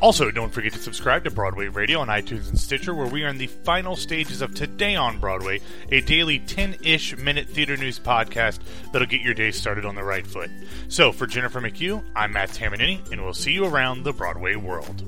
Also, 0.00 0.30
don't 0.30 0.52
forget 0.52 0.72
to 0.72 0.78
subscribe 0.78 1.24
to 1.24 1.30
Broadway 1.30 1.66
Radio 1.66 1.98
on 1.98 2.06
iTunes 2.06 2.48
and 2.48 2.58
Stitcher, 2.58 2.94
where 2.94 3.08
we 3.08 3.24
are 3.24 3.28
in 3.28 3.38
the 3.38 3.48
final 3.48 3.96
stages 3.96 4.42
of 4.42 4.54
Today 4.54 4.94
on 4.94 5.18
Broadway, 5.18 5.60
a 5.90 6.00
daily 6.02 6.38
10 6.38 6.76
ish 6.84 7.16
minute 7.16 7.48
theater 7.48 7.76
news 7.76 7.98
podcast 7.98 8.60
that'll 8.92 9.08
get 9.08 9.22
your 9.22 9.34
day 9.34 9.50
started 9.50 9.84
on 9.84 9.96
the 9.96 10.04
right 10.04 10.24
foot. 10.24 10.50
So, 10.86 11.10
for 11.10 11.26
Jennifer 11.26 11.60
McHugh, 11.60 12.04
I'm 12.14 12.32
Matt 12.32 12.50
Tamanini, 12.50 13.10
and 13.10 13.24
we'll 13.24 13.34
see 13.34 13.52
you 13.52 13.64
around 13.64 14.04
the 14.04 14.12
Broadway 14.12 14.54
world. 14.54 15.02